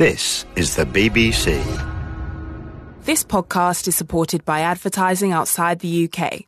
This 0.00 0.46
is 0.56 0.76
the 0.76 0.86
BBC. 0.86 1.62
This 3.02 3.22
podcast 3.22 3.86
is 3.86 3.94
supported 3.94 4.46
by 4.46 4.60
advertising 4.60 5.32
outside 5.32 5.80
the 5.80 6.08
UK. 6.08 6.46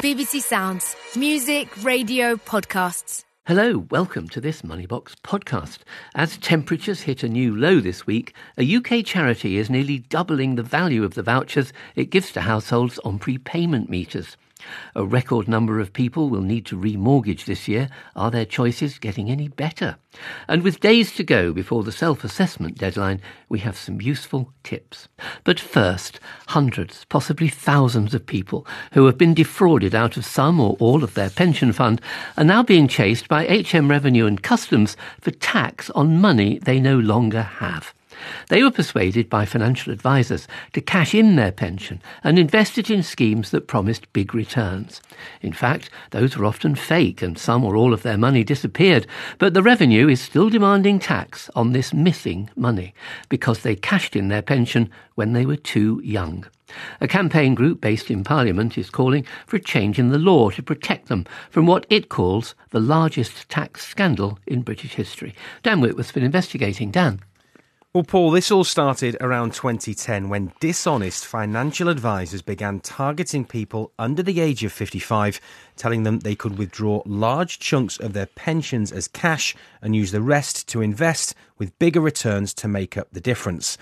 BBC 0.00 0.40
Sounds. 0.40 0.94
Music, 1.16 1.68
radio, 1.82 2.36
podcasts. 2.36 3.24
Hello, 3.44 3.78
welcome 3.90 4.28
to 4.28 4.40
this 4.40 4.62
Money 4.62 4.86
Box 4.86 5.16
podcast. 5.24 5.78
As 6.14 6.36
temperatures 6.36 7.00
hit 7.00 7.24
a 7.24 7.28
new 7.28 7.56
low 7.56 7.80
this 7.80 8.06
week, 8.06 8.32
a 8.56 8.76
UK 8.76 9.04
charity 9.04 9.56
is 9.56 9.68
nearly 9.68 9.98
doubling 9.98 10.54
the 10.54 10.62
value 10.62 11.02
of 11.02 11.14
the 11.14 11.24
vouchers 11.24 11.72
it 11.96 12.10
gives 12.10 12.30
to 12.30 12.42
households 12.42 13.00
on 13.00 13.18
prepayment 13.18 13.90
meters. 13.90 14.36
A 14.94 15.04
record 15.04 15.48
number 15.48 15.80
of 15.80 15.92
people 15.92 16.28
will 16.28 16.42
need 16.42 16.66
to 16.66 16.76
remortgage 16.76 17.44
this 17.44 17.68
year. 17.68 17.88
Are 18.14 18.30
their 18.30 18.44
choices 18.44 18.98
getting 18.98 19.30
any 19.30 19.48
better? 19.48 19.96
And 20.48 20.62
with 20.62 20.80
days 20.80 21.14
to 21.16 21.24
go 21.24 21.52
before 21.52 21.82
the 21.82 21.92
self 21.92 22.24
assessment 22.24 22.78
deadline, 22.78 23.20
we 23.48 23.60
have 23.60 23.76
some 23.76 24.00
useful 24.00 24.52
tips. 24.64 25.08
But 25.44 25.60
first, 25.60 26.20
hundreds, 26.48 27.04
possibly 27.06 27.48
thousands 27.48 28.14
of 28.14 28.26
people 28.26 28.66
who 28.92 29.06
have 29.06 29.18
been 29.18 29.34
defrauded 29.34 29.94
out 29.94 30.16
of 30.16 30.26
some 30.26 30.60
or 30.60 30.76
all 30.80 31.04
of 31.04 31.14
their 31.14 31.30
pension 31.30 31.72
fund 31.72 32.00
are 32.36 32.44
now 32.44 32.62
being 32.62 32.88
chased 32.88 33.28
by 33.28 33.46
HM 33.46 33.90
Revenue 33.90 34.26
and 34.26 34.42
Customs 34.42 34.96
for 35.20 35.30
tax 35.30 35.90
on 35.90 36.20
money 36.20 36.58
they 36.58 36.80
no 36.80 36.98
longer 36.98 37.42
have. 37.42 37.94
They 38.48 38.62
were 38.62 38.70
persuaded 38.70 39.28
by 39.28 39.44
financial 39.44 39.92
advisers 39.92 40.48
to 40.72 40.80
cash 40.80 41.14
in 41.14 41.36
their 41.36 41.52
pension 41.52 42.02
and 42.22 42.38
invest 42.38 42.78
it 42.78 42.90
in 42.90 43.02
schemes 43.02 43.50
that 43.50 43.66
promised 43.66 44.12
big 44.12 44.34
returns. 44.34 45.00
In 45.40 45.52
fact, 45.52 45.90
those 46.10 46.36
were 46.36 46.44
often 46.44 46.74
fake 46.74 47.22
and 47.22 47.38
some 47.38 47.64
or 47.64 47.76
all 47.76 47.92
of 47.92 48.02
their 48.02 48.18
money 48.18 48.44
disappeared, 48.44 49.06
but 49.38 49.54
the 49.54 49.62
revenue 49.62 50.08
is 50.08 50.20
still 50.20 50.50
demanding 50.50 50.98
tax 50.98 51.50
on 51.54 51.72
this 51.72 51.92
missing 51.92 52.50
money 52.56 52.94
because 53.28 53.60
they 53.60 53.76
cashed 53.76 54.16
in 54.16 54.28
their 54.28 54.42
pension 54.42 54.90
when 55.14 55.32
they 55.32 55.46
were 55.46 55.56
too 55.56 56.00
young. 56.04 56.46
A 57.00 57.08
campaign 57.08 57.54
group 57.54 57.80
based 57.80 58.10
in 58.10 58.22
Parliament 58.22 58.78
is 58.78 58.90
calling 58.90 59.26
for 59.46 59.56
a 59.56 59.60
change 59.60 59.98
in 59.98 60.10
the 60.10 60.18
law 60.18 60.50
to 60.50 60.62
protect 60.62 61.08
them 61.08 61.26
from 61.50 61.66
what 61.66 61.86
it 61.90 62.08
calls 62.08 62.54
the 62.70 62.80
largest 62.80 63.48
tax 63.48 63.86
scandal 63.86 64.38
in 64.46 64.62
British 64.62 64.94
history. 64.94 65.34
Dan 65.62 65.80
Whitworth's 65.80 66.12
been 66.12 66.22
investigating. 66.22 66.90
Dan. 66.90 67.20
Well, 67.92 68.04
Paul, 68.04 68.30
this 68.30 68.52
all 68.52 68.62
started 68.62 69.16
around 69.20 69.52
2010 69.52 70.28
when 70.28 70.52
dishonest 70.60 71.26
financial 71.26 71.88
advisors 71.88 72.40
began 72.40 72.78
targeting 72.78 73.44
people 73.44 73.90
under 73.98 74.22
the 74.22 74.38
age 74.38 74.62
of 74.62 74.70
55, 74.70 75.40
telling 75.74 76.04
them 76.04 76.20
they 76.20 76.36
could 76.36 76.56
withdraw 76.56 77.02
large 77.04 77.58
chunks 77.58 77.98
of 77.98 78.12
their 78.12 78.26
pensions 78.26 78.92
as 78.92 79.08
cash 79.08 79.56
and 79.82 79.96
use 79.96 80.12
the 80.12 80.22
rest 80.22 80.68
to 80.68 80.82
invest 80.82 81.34
with 81.58 81.76
bigger 81.80 82.00
returns 82.00 82.54
to 82.54 82.68
make 82.68 82.96
up 82.96 83.08
the 83.10 83.20
difference. 83.20 83.76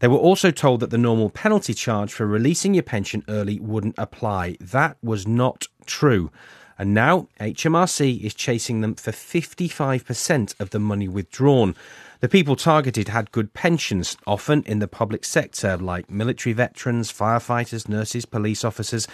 They 0.00 0.08
were 0.08 0.18
also 0.18 0.50
told 0.50 0.80
that 0.80 0.90
the 0.90 0.98
normal 0.98 1.30
penalty 1.30 1.72
charge 1.72 2.12
for 2.12 2.26
releasing 2.26 2.74
your 2.74 2.82
pension 2.82 3.24
early 3.28 3.58
wouldn't 3.60 3.94
apply. 3.96 4.58
That 4.60 4.98
was 5.02 5.26
not 5.26 5.68
true. 5.86 6.30
And 6.78 6.92
now 6.92 7.28
HMRC 7.40 8.20
is 8.20 8.34
chasing 8.34 8.80
them 8.80 8.94
for 8.96 9.12
55% 9.12 10.60
of 10.60 10.70
the 10.70 10.80
money 10.80 11.08
withdrawn. 11.08 11.76
The 12.24 12.30
people 12.30 12.56
targeted 12.56 13.08
had 13.08 13.32
good 13.32 13.52
pensions, 13.52 14.16
often 14.26 14.62
in 14.62 14.78
the 14.78 14.88
public 14.88 15.26
sector, 15.26 15.76
like 15.76 16.10
military 16.10 16.54
veterans, 16.54 17.12
firefighters, 17.12 17.86
nurses, 17.86 18.24
police 18.24 18.64
officers. 18.64 19.06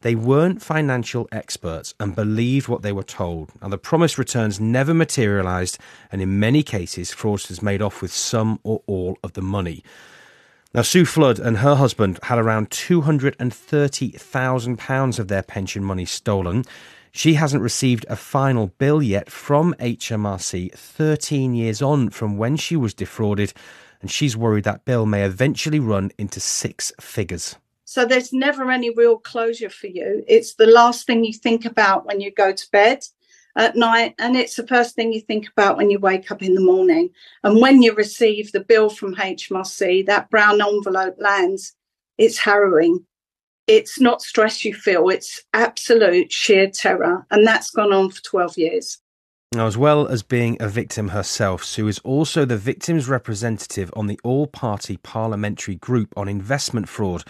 They 0.00 0.14
weren't 0.14 0.62
financial 0.62 1.28
experts 1.30 1.92
and 2.00 2.16
believed 2.16 2.68
what 2.68 2.80
they 2.80 2.90
were 2.90 3.02
told, 3.02 3.52
and 3.60 3.70
the 3.70 3.76
promised 3.76 4.16
returns 4.16 4.60
never 4.60 4.94
materialised, 4.94 5.76
and 6.10 6.22
in 6.22 6.40
many 6.40 6.62
cases, 6.62 7.10
fraudsters 7.10 7.60
made 7.60 7.82
off 7.82 8.00
with 8.00 8.14
some 8.14 8.60
or 8.62 8.80
all 8.86 9.18
of 9.22 9.34
the 9.34 9.42
money. 9.42 9.84
Now, 10.72 10.80
Sue 10.80 11.04
Flood 11.04 11.38
and 11.38 11.58
her 11.58 11.74
husband 11.74 12.18
had 12.22 12.38
around 12.38 12.70
£230,000 12.70 15.18
of 15.18 15.28
their 15.28 15.42
pension 15.42 15.84
money 15.84 16.06
stolen. 16.06 16.64
She 17.16 17.34
hasn't 17.34 17.62
received 17.62 18.04
a 18.08 18.16
final 18.16 18.66
bill 18.66 19.00
yet 19.00 19.30
from 19.30 19.72
HMRC 19.78 20.72
13 20.72 21.54
years 21.54 21.80
on 21.80 22.10
from 22.10 22.36
when 22.36 22.56
she 22.56 22.74
was 22.74 22.92
defrauded, 22.92 23.52
and 24.00 24.10
she's 24.10 24.36
worried 24.36 24.64
that 24.64 24.84
bill 24.84 25.06
may 25.06 25.22
eventually 25.22 25.78
run 25.78 26.10
into 26.18 26.40
six 26.40 26.92
figures. 27.00 27.54
So 27.84 28.04
there's 28.04 28.32
never 28.32 28.68
any 28.68 28.90
real 28.90 29.16
closure 29.16 29.70
for 29.70 29.86
you. 29.86 30.24
It's 30.26 30.56
the 30.56 30.66
last 30.66 31.06
thing 31.06 31.24
you 31.24 31.32
think 31.32 31.64
about 31.64 32.04
when 32.04 32.20
you 32.20 32.32
go 32.32 32.52
to 32.52 32.70
bed 32.72 33.04
at 33.56 33.76
night, 33.76 34.16
and 34.18 34.34
it's 34.36 34.56
the 34.56 34.66
first 34.66 34.96
thing 34.96 35.12
you 35.12 35.20
think 35.20 35.48
about 35.48 35.76
when 35.76 35.90
you 35.90 36.00
wake 36.00 36.32
up 36.32 36.42
in 36.42 36.54
the 36.54 36.60
morning. 36.60 37.10
And 37.44 37.60
when 37.60 37.80
you 37.80 37.94
receive 37.94 38.50
the 38.50 38.64
bill 38.64 38.90
from 38.90 39.14
HMRC, 39.14 40.04
that 40.06 40.30
brown 40.30 40.60
envelope 40.60 41.14
lands, 41.20 41.76
it's 42.18 42.38
harrowing 42.38 43.06
it's 43.66 44.00
not 44.00 44.22
stress 44.22 44.64
you 44.64 44.74
feel, 44.74 45.08
it's 45.08 45.42
absolute 45.52 46.32
sheer 46.32 46.68
terror. 46.68 47.26
And 47.30 47.46
that's 47.46 47.70
gone 47.70 47.92
on 47.92 48.10
for 48.10 48.22
12 48.22 48.58
years. 48.58 48.98
Now, 49.52 49.66
as 49.66 49.78
well 49.78 50.08
as 50.08 50.24
being 50.24 50.56
a 50.58 50.68
victim 50.68 51.08
herself, 51.08 51.62
Sue 51.62 51.86
is 51.86 52.00
also 52.00 52.44
the 52.44 52.56
victim's 52.56 53.08
representative 53.08 53.90
on 53.94 54.08
the 54.08 54.18
all 54.24 54.48
party 54.48 54.96
parliamentary 54.96 55.76
group 55.76 56.12
on 56.16 56.28
investment 56.28 56.88
fraud. 56.88 57.22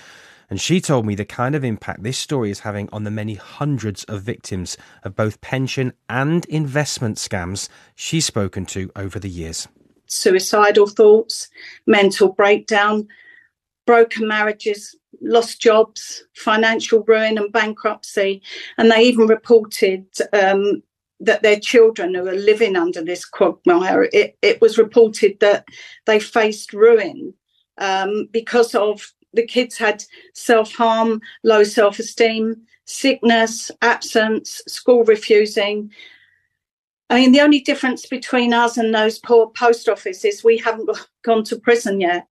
And 0.49 0.61
she 0.61 0.81
told 0.81 1.05
me 1.05 1.15
the 1.15 1.25
kind 1.25 1.55
of 1.55 1.65
impact 1.65 2.03
this 2.03 2.17
story 2.17 2.51
is 2.51 2.61
having 2.61 2.89
on 2.93 3.05
the 3.05 3.11
many 3.11 3.35
hundreds 3.35 4.05
of 4.05 4.23
victims 4.23 4.79
of 5.03 5.15
both 5.15 5.41
pension 5.41 5.93
and 6.09 6.45
investment 6.47 7.19
scams 7.19 7.69
she's 7.95 8.25
spoken 8.25 8.65
to 8.67 8.91
over 8.97 9.19
the 9.19 9.29
years. 9.29 9.69
Suicidal 10.07 10.87
thoughts, 10.87 11.49
mental 11.87 12.33
breakdown, 12.33 13.07
broken 13.87 14.27
marriages, 14.27 14.97
lost 15.21 15.61
jobs, 15.61 16.25
financial 16.35 17.03
ruin, 17.05 17.39
and 17.39 17.53
bankruptcy. 17.53 18.43
And 18.79 18.91
they 18.91 19.03
even 19.03 19.27
reported 19.27 20.07
um, 20.33 20.83
that 21.21 21.43
their 21.43 21.59
children 21.59 22.15
who 22.15 22.27
are 22.27 22.35
living 22.35 22.77
under 22.77 23.03
this 23.03 23.25
quagmire, 23.25 24.09
it, 24.13 24.37
it 24.43 24.61
was 24.61 24.79
reported 24.79 25.39
that 25.41 25.65
they 26.07 26.21
faced 26.21 26.73
ruin 26.73 27.35
um, 27.79 28.29
because 28.33 28.75
of 28.75 29.13
the 29.33 29.47
kids 29.47 29.77
had 29.77 30.05
self 30.33 30.73
harm, 30.73 31.21
low 31.43 31.65
self 31.65 31.99
esteem, 31.99 32.63
sickness, 32.85 33.71
absence, 33.83 34.63
school 34.67 35.05
refusing. 35.05 35.91
I 37.11 37.17
mean, 37.17 37.33
the 37.33 37.41
only 37.41 37.61
difference 37.61 38.07
between 38.07 38.53
us 38.53 38.77
and 38.77 38.95
those 38.95 39.19
poor 39.19 39.51
post 39.51 39.89
offices, 39.89 40.43
we 40.43 40.59
haven't 40.59 40.89
gone 41.25 41.45
to 41.45 41.57
prison 41.59 42.01
yet. 42.01 42.27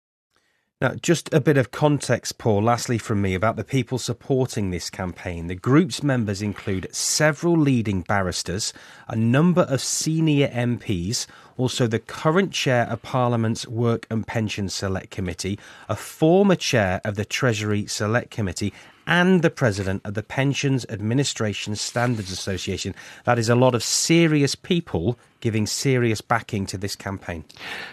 Now, 0.81 0.93
just 0.93 1.33
a 1.33 1.41
bit 1.41 1.57
of 1.57 1.71
context, 1.71 2.37
Paul, 2.37 2.63
lastly 2.63 2.97
from 2.97 3.21
me 3.21 3.33
about 3.33 3.57
the 3.57 3.65
people 3.65 3.97
supporting 3.97 4.71
this 4.71 4.89
campaign. 4.89 5.47
The 5.47 5.55
group's 5.55 6.01
members 6.01 6.41
include 6.41 6.87
several 6.95 7.57
leading 7.57 7.99
barristers, 8.03 8.71
a 9.09 9.15
number 9.17 9.63
of 9.63 9.81
senior 9.81 10.47
MPs, 10.47 11.27
also 11.57 11.85
the 11.85 11.99
current 11.99 12.53
chair 12.53 12.87
of 12.89 13.01
Parliament's 13.01 13.67
Work 13.67 14.07
and 14.09 14.25
Pension 14.25 14.69
Select 14.69 15.09
Committee, 15.09 15.59
a 15.89 15.97
former 15.97 16.55
chair 16.55 17.01
of 17.03 17.15
the 17.15 17.25
Treasury 17.25 17.85
Select 17.85 18.31
Committee, 18.31 18.71
and 19.09 19.41
the 19.41 19.49
president 19.49 20.03
of 20.05 20.13
the 20.13 20.21
Pensions 20.21 20.85
Administration 20.87 21.75
Standards 21.75 22.31
Association. 22.31 22.93
That 23.25 23.39
is 23.39 23.49
a 23.49 23.55
lot 23.55 23.73
of 23.73 23.83
serious 23.83 24.53
people 24.53 25.17
giving 25.39 25.65
serious 25.65 26.21
backing 26.21 26.67
to 26.67 26.77
this 26.77 26.95
campaign. 26.95 27.43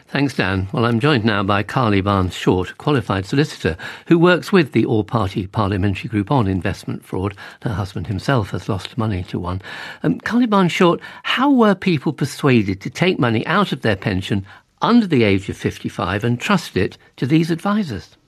Thanks, 0.09 0.34
Dan. 0.34 0.69
Well, 0.72 0.84
I'm 0.84 1.00
joined 1.00 1.25
now 1.25 1.43
by 1.43 1.62
Carly 1.62 2.03
Barnes 2.03 2.34
Short, 2.34 2.77
qualified 2.77 3.25
solicitor 3.25 3.78
who 4.09 4.19
works 4.19 4.53
with 4.53 4.72
the 4.72 4.84
All 4.84 5.04
Party 5.04 5.47
Parliamentary 5.47 6.10
Group 6.10 6.31
on 6.31 6.47
investment 6.47 7.03
fraud. 7.03 7.34
Her 7.62 7.72
husband 7.72 8.09
himself 8.09 8.50
has 8.50 8.69
lost 8.69 8.98
money 8.98 9.22
to 9.25 9.38
one. 9.38 9.62
Um, 10.03 10.21
Carly 10.21 10.47
Barnes 10.47 10.72
Short, 10.72 11.00
how 11.22 11.50
were 11.50 11.75
people 11.75 12.12
persuaded 12.12 12.83
to 12.83 12.91
take 12.91 13.19
money 13.19 13.47
out 13.47 13.72
of 13.72 13.81
their 13.81 13.97
pension 13.97 14.44
under 14.83 15.06
the 15.06 15.22
age 15.22 15.48
of 15.48 15.57
55 15.57 16.24
and 16.24 16.39
trust 16.39 16.77
it 16.77 16.98
to 17.16 17.27
these 17.27 17.51
advisors? 17.51 18.19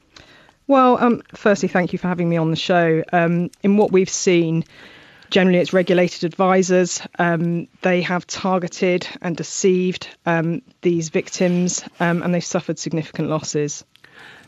Well, 0.68 1.02
um, 1.02 1.22
firstly, 1.34 1.68
thank 1.68 1.94
you 1.94 1.98
for 1.98 2.08
having 2.08 2.28
me 2.28 2.36
on 2.36 2.50
the 2.50 2.56
show. 2.56 3.02
Um, 3.10 3.50
in 3.62 3.78
what 3.78 3.90
we've 3.90 4.10
seen, 4.10 4.64
generally 5.30 5.58
it's 5.58 5.72
regulated 5.72 6.24
advisors. 6.24 7.00
Um, 7.18 7.68
they 7.80 8.02
have 8.02 8.26
targeted 8.26 9.08
and 9.22 9.34
deceived 9.34 10.08
um, 10.26 10.60
these 10.82 11.08
victims 11.08 11.82
um, 12.00 12.22
and 12.22 12.34
they've 12.34 12.44
suffered 12.44 12.78
significant 12.78 13.30
losses. 13.30 13.82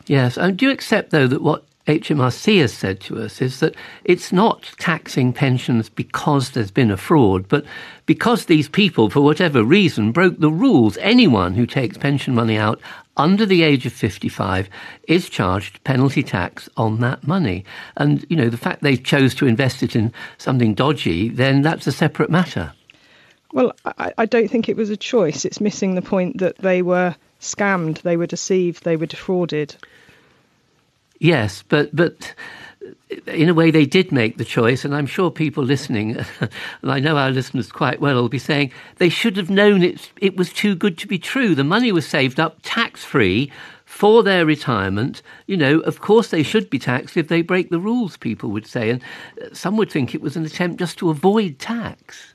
Yes. 0.05 0.35
Do 0.35 0.65
you 0.65 0.71
accept, 0.71 1.09
though, 1.09 1.27
that 1.27 1.41
what 1.41 1.65
HMRC 1.87 2.59
has 2.61 2.73
said 2.73 2.99
to 3.01 3.19
us 3.19 3.41
is 3.41 3.59
that 3.59 3.75
it's 4.03 4.31
not 4.31 4.71
taxing 4.77 5.33
pensions 5.33 5.89
because 5.89 6.51
there's 6.51 6.71
been 6.71 6.91
a 6.91 6.97
fraud, 6.97 7.47
but 7.47 7.65
because 8.05 8.45
these 8.45 8.69
people, 8.69 9.09
for 9.09 9.21
whatever 9.21 9.63
reason, 9.63 10.11
broke 10.11 10.39
the 10.39 10.51
rules. 10.51 10.97
Anyone 10.97 11.55
who 11.55 11.65
takes 11.65 11.97
pension 11.97 12.35
money 12.35 12.57
out 12.57 12.79
under 13.17 13.45
the 13.45 13.63
age 13.63 13.85
of 13.85 13.93
55 13.93 14.69
is 15.07 15.29
charged 15.29 15.83
penalty 15.83 16.23
tax 16.23 16.69
on 16.77 16.99
that 16.99 17.25
money. 17.27 17.65
And, 17.97 18.25
you 18.29 18.37
know, 18.37 18.49
the 18.49 18.57
fact 18.57 18.83
they 18.83 18.97
chose 18.97 19.33
to 19.35 19.47
invest 19.47 19.83
it 19.83 19.95
in 19.95 20.13
something 20.37 20.73
dodgy, 20.73 21.29
then 21.29 21.61
that's 21.61 21.87
a 21.87 21.91
separate 21.91 22.29
matter. 22.29 22.73
Well, 23.53 23.73
I, 23.85 24.13
I 24.17 24.25
don't 24.25 24.49
think 24.49 24.69
it 24.69 24.77
was 24.77 24.89
a 24.89 24.97
choice. 24.97 25.45
It's 25.45 25.59
missing 25.59 25.95
the 25.95 26.01
point 26.01 26.37
that 26.37 26.57
they 26.59 26.81
were 26.81 27.15
scammed, 27.41 28.01
they 28.01 28.17
were 28.17 28.27
deceived, 28.27 28.83
they 28.83 28.95
were 28.95 29.07
defrauded. 29.07 29.75
Yes, 31.21 31.63
but 31.69 31.95
but 31.95 32.33
in 33.27 33.47
a 33.47 33.53
way 33.53 33.69
they 33.69 33.85
did 33.85 34.11
make 34.11 34.39
the 34.39 34.43
choice, 34.43 34.83
and 34.83 34.95
I'm 34.95 35.05
sure 35.05 35.29
people 35.29 35.63
listening, 35.63 36.17
and 36.39 36.91
I 36.91 36.99
know 36.99 37.15
our 37.15 37.29
listeners 37.29 37.71
quite 37.71 38.01
well, 38.01 38.15
will 38.15 38.27
be 38.27 38.39
saying 38.39 38.71
they 38.97 39.09
should 39.09 39.37
have 39.37 39.47
known 39.47 39.83
it. 39.83 40.11
It 40.19 40.35
was 40.35 40.51
too 40.51 40.73
good 40.73 40.97
to 40.97 41.07
be 41.07 41.19
true. 41.19 41.53
The 41.53 41.63
money 41.63 41.91
was 41.91 42.07
saved 42.07 42.39
up 42.39 42.57
tax 42.63 43.03
free 43.03 43.51
for 43.85 44.23
their 44.23 44.47
retirement. 44.47 45.21
You 45.45 45.57
know, 45.57 45.81
of 45.81 46.01
course 46.01 46.29
they 46.29 46.41
should 46.41 46.71
be 46.71 46.79
taxed 46.79 47.15
if 47.15 47.27
they 47.27 47.43
break 47.43 47.69
the 47.69 47.79
rules. 47.79 48.17
People 48.17 48.49
would 48.49 48.65
say, 48.65 48.89
and 48.89 49.03
uh, 49.39 49.53
some 49.53 49.77
would 49.77 49.91
think 49.91 50.15
it 50.15 50.21
was 50.21 50.35
an 50.35 50.43
attempt 50.43 50.79
just 50.79 50.97
to 50.97 51.11
avoid 51.11 51.59
tax. 51.59 52.33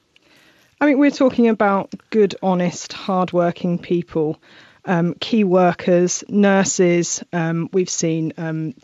I 0.81 0.87
mean, 0.87 1.01
we're 1.01 1.11
talking 1.11 1.49
about 1.49 1.93
good, 2.11 2.37
honest, 2.41 2.93
hard-working 2.93 3.81
people 3.81 4.41
um, 4.87 5.15
key 5.15 5.45
workers, 5.45 6.25
nurses. 6.29 7.23
Um, 7.33 7.69
we've 7.73 7.91
seen 7.91 8.33
um, 8.39 8.75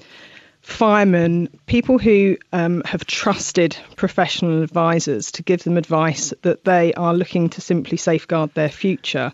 firemen, 0.63 1.49
people 1.67 1.99
who 1.99 2.37
um, 2.53 2.83
have 2.85 3.05
trusted 3.07 3.77
professional 3.97 4.63
advisors 4.63 5.33
to 5.33 5.43
give 5.43 5.65
them 5.65 5.77
advice 5.77 6.33
that 6.43 6.65
they 6.65 6.93
are 6.95 7.15
looking 7.15 7.49
to 7.51 7.61
simply 7.61 7.97
safeguard 7.97 8.53
their 8.55 8.69
future. 8.69 9.33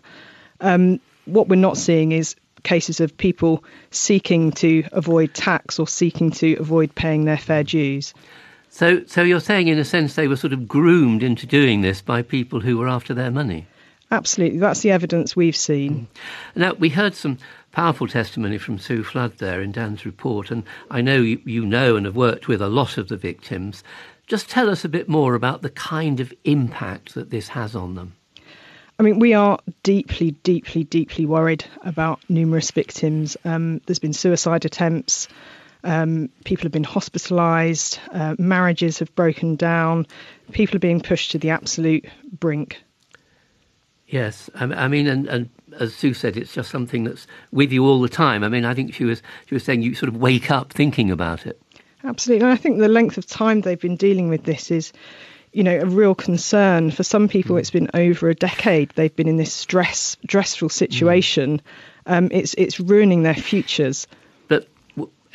Um, 0.61 0.99
what 1.25 1.47
we're 1.47 1.55
not 1.55 1.77
seeing 1.77 2.11
is 2.11 2.35
cases 2.63 2.99
of 2.99 3.15
people 3.15 3.63
seeking 3.91 4.51
to 4.51 4.83
avoid 4.91 5.33
tax 5.33 5.79
or 5.79 5.87
seeking 5.87 6.31
to 6.31 6.55
avoid 6.55 6.93
paying 6.95 7.25
their 7.25 7.37
fair 7.37 7.63
dues. 7.63 8.13
So, 8.69 9.03
so 9.05 9.23
you're 9.23 9.39
saying, 9.39 9.67
in 9.67 9.79
a 9.79 9.85
sense, 9.85 10.15
they 10.15 10.27
were 10.27 10.35
sort 10.35 10.53
of 10.53 10.67
groomed 10.67 11.23
into 11.23 11.47
doing 11.47 11.81
this 11.81 12.01
by 12.01 12.21
people 12.21 12.59
who 12.59 12.77
were 12.77 12.87
after 12.87 13.13
their 13.13 13.31
money. 13.31 13.65
Absolutely, 14.11 14.59
that's 14.59 14.81
the 14.81 14.91
evidence 14.91 15.35
we've 15.35 15.55
seen. 15.55 16.07
Now, 16.55 16.73
we 16.73 16.89
heard 16.89 17.13
some 17.13 17.37
powerful 17.71 18.07
testimony 18.07 18.57
from 18.57 18.79
Sue 18.79 19.03
Flood 19.03 19.37
there 19.37 19.61
in 19.61 19.71
Dan's 19.71 20.05
report, 20.05 20.49
and 20.49 20.63
I 20.89 21.01
know 21.01 21.17
you, 21.21 21.39
you 21.45 21.65
know 21.65 21.95
and 21.95 22.05
have 22.05 22.15
worked 22.15 22.47
with 22.47 22.61
a 22.61 22.69
lot 22.69 22.97
of 22.97 23.07
the 23.07 23.17
victims. 23.17 23.83
Just 24.25 24.49
tell 24.49 24.69
us 24.69 24.83
a 24.83 24.89
bit 24.89 25.07
more 25.07 25.35
about 25.35 25.61
the 25.61 25.69
kind 25.69 26.19
of 26.19 26.33
impact 26.43 27.13
that 27.13 27.29
this 27.29 27.49
has 27.49 27.75
on 27.75 27.95
them. 27.95 28.15
I 28.99 29.03
mean, 29.03 29.19
we 29.19 29.33
are 29.33 29.59
deeply, 29.83 30.31
deeply, 30.31 30.83
deeply 30.83 31.25
worried 31.25 31.63
about 31.83 32.19
numerous 32.29 32.71
victims. 32.71 33.37
Um, 33.45 33.79
there's 33.85 33.99
been 33.99 34.13
suicide 34.13 34.65
attempts. 34.65 35.29
Um, 35.85 36.29
people 36.43 36.63
have 36.63 36.73
been 36.73 36.83
hospitalised. 36.83 37.97
Uh, 38.11 38.35
marriages 38.37 38.99
have 38.99 39.15
broken 39.15 39.55
down. 39.55 40.05
People 40.51 40.75
are 40.75 40.79
being 40.79 40.99
pushed 40.99 41.31
to 41.31 41.37
the 41.37 41.51
absolute 41.51 42.05
brink. 42.39 42.83
Yes, 44.09 44.49
I, 44.55 44.87
mean, 44.87 45.05
and, 45.05 45.27
and 45.27 45.49
as 45.79 45.93
Sue 45.93 46.15
said, 46.15 46.35
it's 46.35 46.51
just 46.51 46.71
something 46.71 47.03
that's 47.03 47.27
with 47.51 47.71
you 47.71 47.85
all 47.85 48.01
the 48.01 48.09
time. 48.09 48.43
I 48.43 48.49
mean, 48.49 48.65
I 48.65 48.73
think 48.73 48.91
she 48.95 49.05
was 49.05 49.21
she 49.45 49.53
was 49.53 49.63
saying 49.63 49.83
you 49.83 49.93
sort 49.93 50.09
of 50.09 50.17
wake 50.17 50.49
up 50.49 50.73
thinking 50.73 51.11
about 51.11 51.45
it. 51.45 51.61
Absolutely, 52.03 52.43
and 52.43 52.51
I 52.51 52.55
think 52.55 52.79
the 52.79 52.87
length 52.87 53.19
of 53.19 53.27
time 53.27 53.61
they've 53.61 53.79
been 53.79 53.95
dealing 53.95 54.27
with 54.27 54.45
this 54.45 54.71
is, 54.71 54.93
you 55.51 55.63
know, 55.63 55.79
a 55.79 55.85
real 55.85 56.15
concern. 56.15 56.89
For 56.89 57.03
some 57.03 57.27
people, 57.27 57.55
mm. 57.55 57.59
it's 57.59 57.69
been 57.69 57.89
over 57.93 58.29
a 58.29 58.35
decade. 58.35 58.89
They've 58.95 59.15
been 59.15 59.27
in 59.27 59.37
this 59.37 59.53
stress, 59.53 60.17
stressful 60.23 60.69
situation. 60.69 61.61
Mm. 62.07 62.17
Um, 62.17 62.29
it's 62.31 62.55
it's 62.57 62.79
ruining 62.79 63.21
their 63.21 63.35
futures. 63.35 64.07
But 64.47 64.67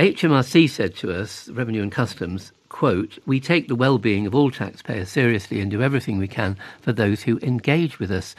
HMRC 0.01 0.69
said 0.69 0.97
to 0.97 1.13
us, 1.13 1.49
Revenue 1.49 1.83
and 1.83 1.93
Customs, 1.93 2.51
quote, 2.75 3.21
we 3.25 3.39
take 3.39 3.69
the 3.69 3.77
well-being 3.77 4.27
of 4.27 4.35
all 4.35 4.51
taxpayers 4.51 5.09
seriously 5.09 5.61
and 5.61 5.71
do 5.71 5.81
everything 5.81 6.19
we 6.19 6.27
can 6.27 6.57
for 6.81 6.93
those 6.93 7.23
who 7.23 7.39
engage 7.39 8.01
with 8.01 8.11
us. 8.11 8.35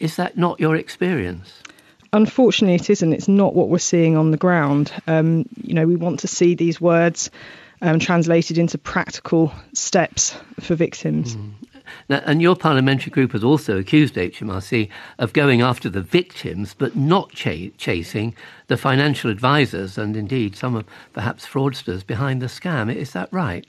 Is 0.00 0.16
that 0.16 0.36
not 0.36 0.60
your 0.60 0.76
experience? 0.76 1.62
Unfortunately, 2.12 2.74
it 2.74 2.88
isn't. 2.88 3.12
It's 3.12 3.28
not 3.28 3.54
what 3.54 3.68
we're 3.68 3.78
seeing 3.78 4.16
on 4.16 4.30
the 4.30 4.36
ground. 4.36 4.92
Um, 5.06 5.46
you 5.62 5.74
know, 5.74 5.86
we 5.86 5.96
want 5.96 6.20
to 6.20 6.28
see 6.28 6.54
these 6.54 6.80
words 6.80 7.30
um, 7.82 7.98
translated 7.98 8.58
into 8.58 8.78
practical 8.78 9.52
steps 9.74 10.36
for 10.60 10.74
victims. 10.74 11.36
Mm. 11.36 11.52
Now, 12.08 12.22
and 12.24 12.42
your 12.42 12.56
parliamentary 12.56 13.10
group 13.10 13.32
has 13.32 13.44
also 13.44 13.78
accused 13.78 14.14
HMRC 14.14 14.88
of 15.18 15.32
going 15.32 15.60
after 15.62 15.88
the 15.88 16.02
victims, 16.02 16.74
but 16.76 16.96
not 16.96 17.30
ch- 17.32 17.72
chasing 17.76 18.34
the 18.66 18.76
financial 18.76 19.30
advisors 19.30 19.96
and 19.98 20.16
indeed 20.16 20.56
some 20.56 20.74
of 20.74 20.84
perhaps 21.12 21.46
fraudsters 21.46 22.06
behind 22.06 22.42
the 22.42 22.46
scam. 22.46 22.94
Is 22.94 23.12
that 23.12 23.32
right? 23.32 23.66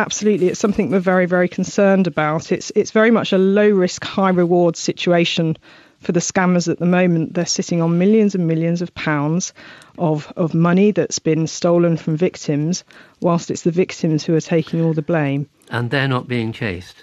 Absolutely, 0.00 0.48
it's 0.48 0.58
something 0.58 0.90
we're 0.90 0.98
very, 0.98 1.26
very 1.26 1.46
concerned 1.46 2.06
about. 2.06 2.52
It's 2.52 2.72
it's 2.74 2.90
very 2.90 3.10
much 3.10 3.34
a 3.34 3.38
low 3.38 3.68
risk, 3.68 4.02
high 4.02 4.30
reward 4.30 4.74
situation 4.74 5.58
for 5.98 6.12
the 6.12 6.20
scammers 6.20 6.68
at 6.68 6.78
the 6.78 6.86
moment. 6.86 7.34
They're 7.34 7.44
sitting 7.44 7.82
on 7.82 7.98
millions 7.98 8.34
and 8.34 8.46
millions 8.46 8.80
of 8.80 8.94
pounds 8.94 9.52
of 9.98 10.32
of 10.36 10.54
money 10.54 10.90
that's 10.90 11.18
been 11.18 11.46
stolen 11.46 11.98
from 11.98 12.16
victims, 12.16 12.82
whilst 13.20 13.50
it's 13.50 13.60
the 13.60 13.70
victims 13.70 14.24
who 14.24 14.34
are 14.34 14.40
taking 14.40 14.80
all 14.80 14.94
the 14.94 15.02
blame. 15.02 15.46
And 15.68 15.90
they're 15.90 16.08
not 16.08 16.26
being 16.26 16.54
chased. 16.54 16.96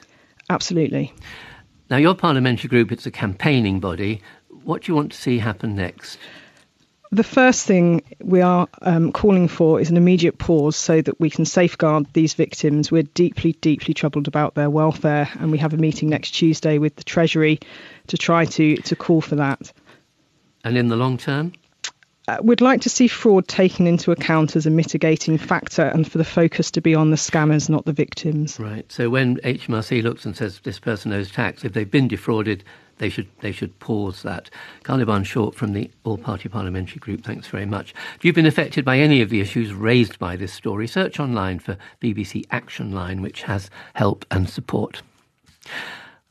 Absolutely. 0.50 1.14
Now, 1.92 1.98
your 1.98 2.16
parliamentary 2.16 2.68
group, 2.68 2.92
it's 2.92 3.06
a 3.06 3.12
campaigning 3.12 3.80
body. 3.80 4.24
What 4.64 4.82
do 4.82 4.92
you 4.92 4.96
want 4.96 5.12
to 5.12 5.18
see 5.22 5.38
happen 5.38 5.76
next? 5.76 6.18
The 7.12 7.24
first 7.24 7.66
thing 7.66 8.04
we 8.22 8.42
are 8.42 8.68
um, 8.82 9.14
calling 9.14 9.48
for 9.48 9.80
is 9.80 9.90
an 9.90 9.98
immediate 9.98 10.38
pause 10.38 10.76
so 10.76 11.02
that 11.02 11.20
we 11.20 11.30
can 11.30 11.46
safeguard 11.46 12.08
these 12.14 12.34
victims. 12.34 12.92
We're 12.92 13.04
deeply, 13.04 13.54
deeply 13.54 13.94
troubled 13.94 14.28
about 14.28 14.56
their 14.56 14.70
welfare, 14.70 15.30
and 15.40 15.52
we 15.52 15.58
have 15.60 15.74
a 15.74 15.78
meeting 15.78 16.10
next 16.10 16.32
Tuesday 16.32 16.80
with 16.80 16.98
the 16.98 17.06
Treasury 17.06 17.60
to 18.08 18.18
try 18.18 18.46
to, 18.46 18.76
to 18.76 18.96
call 18.96 19.22
for 19.22 19.36
that. 19.36 19.72
And 20.66 20.78
in 20.78 20.90
the 20.90 20.98
long 20.98 21.18
term? 21.18 21.54
Uh, 22.28 22.40
we'd 22.42 22.60
like 22.60 22.82
to 22.82 22.90
see 22.90 23.08
fraud 23.08 23.48
taken 23.48 23.88
into 23.88 24.12
account 24.12 24.58
as 24.58 24.66
a 24.66 24.70
mitigating 24.70 25.38
factor 25.38 25.84
and 25.84 26.12
for 26.12 26.18
the 26.18 26.26
focus 26.26 26.72
to 26.72 26.82
be 26.82 26.94
on 26.94 27.10
the 27.10 27.16
scammers, 27.16 27.70
not 27.70 27.86
the 27.86 27.94
victims. 27.94 28.60
Right. 28.60 28.92
So 28.92 29.10
when 29.10 29.38
HMRC 29.38 30.04
looks 30.04 30.26
and 30.26 30.36
says 30.36 30.60
this 30.60 30.78
person 30.78 31.14
owes 31.14 31.32
tax, 31.32 31.64
if 31.64 31.72
they've 31.72 31.90
been 31.90 32.10
defrauded, 32.10 32.66
they 32.98 33.10
should 33.10 33.28
they 33.42 33.52
should 33.52 33.78
pause 33.80 34.24
that. 34.24 34.50
Carly 34.84 35.06
Barnes 35.06 35.28
Short 35.28 35.56
from 35.56 35.74
the 35.74 35.90
All 36.04 36.18
Party 36.18 36.50
Parliamentary 36.50 37.00
Group, 37.00 37.24
thanks 37.24 37.48
very 37.48 37.66
much. 37.66 37.94
If 38.16 38.26
you've 38.26 38.36
been 38.36 38.46
affected 38.46 38.84
by 38.84 39.00
any 39.00 39.22
of 39.22 39.30
the 39.30 39.42
issues 39.42 39.74
raised 39.74 40.20
by 40.20 40.36
this 40.36 40.54
story, 40.54 40.88
search 40.88 41.20
online 41.20 41.60
for 41.60 41.78
BBC 42.02 42.46
Action 42.52 42.92
Line, 42.92 43.22
which 43.22 43.44
has 43.44 43.70
help 43.94 44.26
and 44.32 44.50
support. 44.50 45.02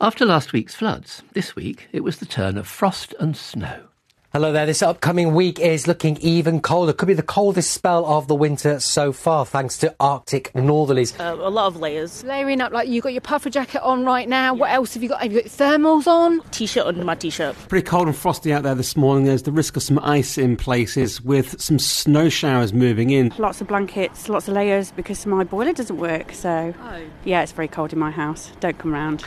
After 0.00 0.26
last 0.26 0.52
week's 0.52 0.74
floods, 0.74 1.22
this 1.32 1.56
week 1.56 1.88
it 1.92 2.04
was 2.04 2.18
the 2.18 2.26
turn 2.26 2.58
of 2.58 2.66
frost 2.66 3.14
and 3.18 3.36
snow. 3.36 3.88
Hello 4.36 4.52
there. 4.52 4.66
This 4.66 4.82
upcoming 4.82 5.32
week 5.32 5.58
is 5.58 5.86
looking 5.86 6.18
even 6.18 6.60
colder. 6.60 6.92
Could 6.92 7.08
be 7.08 7.14
the 7.14 7.22
coldest 7.22 7.70
spell 7.70 8.04
of 8.04 8.28
the 8.28 8.34
winter 8.34 8.78
so 8.80 9.10
far, 9.10 9.46
thanks 9.46 9.78
to 9.78 9.96
Arctic 9.98 10.52
northerlies. 10.52 11.18
Uh, 11.18 11.36
a 11.36 11.48
lot 11.48 11.68
of 11.68 11.76
layers. 11.76 12.22
Layering 12.22 12.60
up, 12.60 12.70
like 12.70 12.86
you've 12.86 13.02
got 13.02 13.14
your 13.14 13.22
puffer 13.22 13.48
jacket 13.48 13.80
on 13.82 14.04
right 14.04 14.28
now. 14.28 14.52
Yeah. 14.52 14.60
What 14.60 14.70
else 14.72 14.92
have 14.92 15.02
you 15.02 15.08
got? 15.08 15.22
Have 15.22 15.32
you 15.32 15.40
got 15.40 15.50
thermals 15.50 16.06
on? 16.06 16.42
T-shirt 16.50 16.84
under 16.84 17.02
my 17.02 17.14
t-shirt. 17.14 17.56
Pretty 17.70 17.86
cold 17.86 18.08
and 18.08 18.14
frosty 18.14 18.52
out 18.52 18.62
there 18.62 18.74
this 18.74 18.94
morning. 18.94 19.24
There's 19.24 19.44
the 19.44 19.52
risk 19.52 19.74
of 19.74 19.82
some 19.82 19.98
ice 20.00 20.36
in 20.36 20.58
places, 20.58 21.22
with 21.22 21.58
some 21.58 21.78
snow 21.78 22.28
showers 22.28 22.74
moving 22.74 23.08
in. 23.08 23.32
Lots 23.38 23.62
of 23.62 23.68
blankets, 23.68 24.28
lots 24.28 24.48
of 24.48 24.52
layers 24.52 24.90
because 24.90 25.24
my 25.24 25.44
boiler 25.44 25.72
doesn't 25.72 25.96
work. 25.96 26.32
So, 26.32 26.74
oh. 26.78 27.00
yeah, 27.24 27.40
it's 27.40 27.52
very 27.52 27.68
cold 27.68 27.94
in 27.94 27.98
my 27.98 28.10
house. 28.10 28.52
Don't 28.60 28.76
come 28.76 28.92
round. 28.92 29.24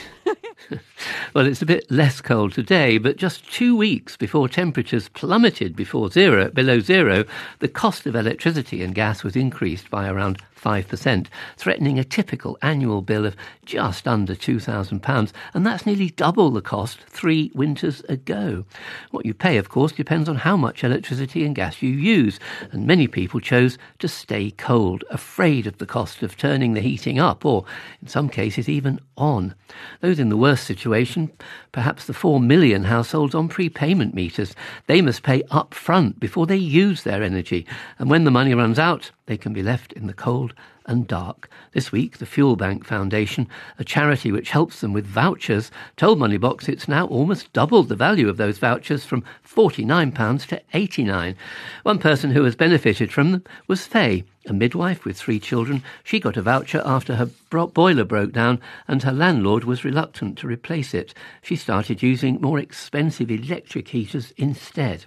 well, 1.34 1.48
it's 1.48 1.64
a 1.64 1.66
bit 1.66 1.90
less 1.90 2.22
cold 2.22 2.54
today, 2.54 3.00
but 3.00 3.18
just 3.18 3.52
two 3.52 3.76
weeks 3.76 4.16
before 4.16 4.48
temperatures 4.48 4.99
plummeted 5.08 5.76
before 5.76 6.10
zero, 6.10 6.50
below 6.50 6.80
zero, 6.80 7.24
the 7.60 7.70
cost 7.70 8.06
of 8.06 8.16
electricity 8.16 8.84
and 8.84 8.94
gas 8.94 9.24
was 9.24 9.36
increased 9.36 9.90
by 9.90 10.10
around 10.10 10.42
5%, 10.60 11.28
threatening 11.58 11.98
a 11.98 12.04
typical 12.04 12.58
annual 12.62 13.02
bill 13.02 13.26
of 13.26 13.36
just 13.66 14.08
under 14.08 14.36
£2,000, 14.36 15.32
and 15.54 15.66
that's 15.66 15.86
nearly 15.86 16.10
double 16.10 16.50
the 16.50 16.62
cost 16.62 17.00
three 17.02 17.52
winters 17.54 18.02
ago. 18.02 18.66
What 19.12 19.26
you 19.26 19.34
pay, 19.34 19.58
of 19.58 19.70
course, 19.70 19.92
depends 19.92 20.28
on 20.28 20.38
how 20.38 20.58
much 20.58 20.84
electricity 20.84 21.46
and 21.46 21.56
gas 21.56 21.82
you 21.82 21.90
use, 21.90 22.40
and 22.72 22.86
many 22.86 23.08
people 23.08 23.40
chose 23.40 23.78
to 24.00 24.08
stay 24.08 24.52
cold, 24.52 25.04
afraid 25.10 25.68
of 25.68 25.78
the 25.78 25.86
cost 25.86 26.24
of 26.24 26.38
turning 26.38 26.74
the 26.74 26.82
heating 26.82 27.20
up, 27.20 27.46
or 27.46 27.66
in 28.02 28.08
some 28.08 28.30
cases 28.30 28.68
even 28.68 29.00
on. 29.18 29.56
Those 30.02 30.20
in 30.20 30.30
the 30.30 30.38
worst 30.38 30.66
situation, 30.66 31.32
perhaps 31.72 32.06
the 32.06 32.14
4 32.14 32.40
million 32.40 32.86
households 32.86 33.36
on 33.36 33.48
prepayment 33.48 34.14
meters, 34.14 34.56
they 34.88 35.02
must 35.02 35.24
pay 35.24 35.44
up 35.52 35.74
front 35.74 36.20
before 36.20 36.46
they 36.46 36.58
use 36.58 37.04
their 37.04 37.24
energy, 37.24 37.66
and 37.98 38.10
when 38.10 38.24
the 38.24 38.32
money 38.32 38.54
runs 38.54 38.80
out, 38.80 39.12
they 39.28 39.38
can 39.38 39.54
be 39.54 39.62
left 39.62 39.94
in 39.94 40.08
the 40.08 40.14
cold 40.14 40.49
and 40.86 41.08
dark. 41.08 41.50
This 41.74 41.92
week, 41.92 42.18
the 42.18 42.26
Fuel 42.26 42.56
Bank 42.56 42.84
Foundation, 42.84 43.48
a 43.78 43.84
charity 43.84 44.32
which 44.32 44.50
helps 44.50 44.82
them 44.82 44.92
with 44.92 45.06
vouchers, 45.06 45.72
told 45.98 46.18
Money 46.18 46.38
Box 46.38 46.68
it's 46.68 46.88
now 46.88 47.06
almost 47.08 47.54
doubled 47.54 47.90
the 47.90 47.96
value 47.96 48.28
of 48.28 48.38
those 48.38 48.58
vouchers 48.58 49.06
from 49.06 49.24
£49 49.48 50.48
to 50.48 50.62
£89. 50.74 51.36
One 51.84 52.00
person 52.00 52.32
who 52.32 52.44
has 52.44 52.56
benefited 52.56 53.12
from 53.12 53.32
them 53.32 53.44
was 53.68 53.86
Faye, 53.86 54.24
a 54.48 54.54
midwife 54.54 55.06
with 55.06 55.18
three 55.18 55.40
children, 55.40 55.84
she 56.04 56.20
got 56.20 56.38
a 56.38 56.42
voucher 56.42 56.82
after 56.84 57.16
her 57.16 57.30
boiler 57.52 58.04
broke 58.04 58.32
down 58.32 58.60
and 58.88 59.04
her 59.04 59.12
landlord 59.12 59.64
was 59.64 59.86
reluctant 59.86 60.38
to 60.40 60.48
replace 60.48 60.94
it. 60.94 61.14
She 61.44 61.56
started 61.56 62.02
using 62.02 62.42
more 62.42 62.58
expensive 62.58 63.30
electric 63.30 63.90
heaters 63.90 64.32
instead. 64.38 65.06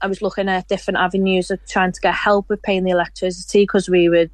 I 0.00 0.06
was 0.06 0.22
looking 0.22 0.48
at 0.48 0.68
different 0.68 0.98
avenues 0.98 1.50
of 1.50 1.64
trying 1.66 1.92
to 1.92 2.00
get 2.00 2.14
help 2.14 2.48
with 2.48 2.62
paying 2.62 2.84
the 2.84 2.90
electricity 2.90 3.62
because 3.62 3.88
we 3.88 4.08
were 4.08 4.28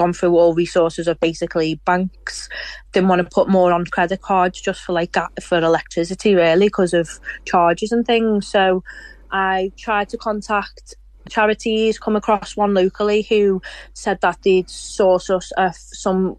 gone 0.00 0.12
through 0.14 0.34
all 0.34 0.54
resources 0.54 1.06
of 1.06 1.20
basically 1.20 1.74
banks. 1.84 2.48
Didn't 2.92 3.08
want 3.08 3.20
to 3.22 3.28
put 3.34 3.48
more 3.48 3.70
on 3.70 3.84
credit 3.84 4.22
cards 4.22 4.58
just 4.60 4.80
for 4.80 4.92
like 4.92 5.14
for 5.42 5.58
electricity 5.58 6.34
really 6.34 6.66
because 6.66 6.94
of 6.94 7.20
charges 7.44 7.92
and 7.92 8.06
things. 8.06 8.48
So 8.48 8.82
I 9.30 9.72
tried 9.76 10.08
to 10.10 10.16
contact 10.16 10.94
charities, 11.28 11.98
come 11.98 12.16
across 12.16 12.56
one 12.56 12.72
locally 12.72 13.22
who 13.28 13.60
said 13.92 14.20
that 14.22 14.38
they'd 14.42 14.70
source 14.70 15.28
us 15.28 15.52
uh, 15.58 15.70
some 15.72 16.38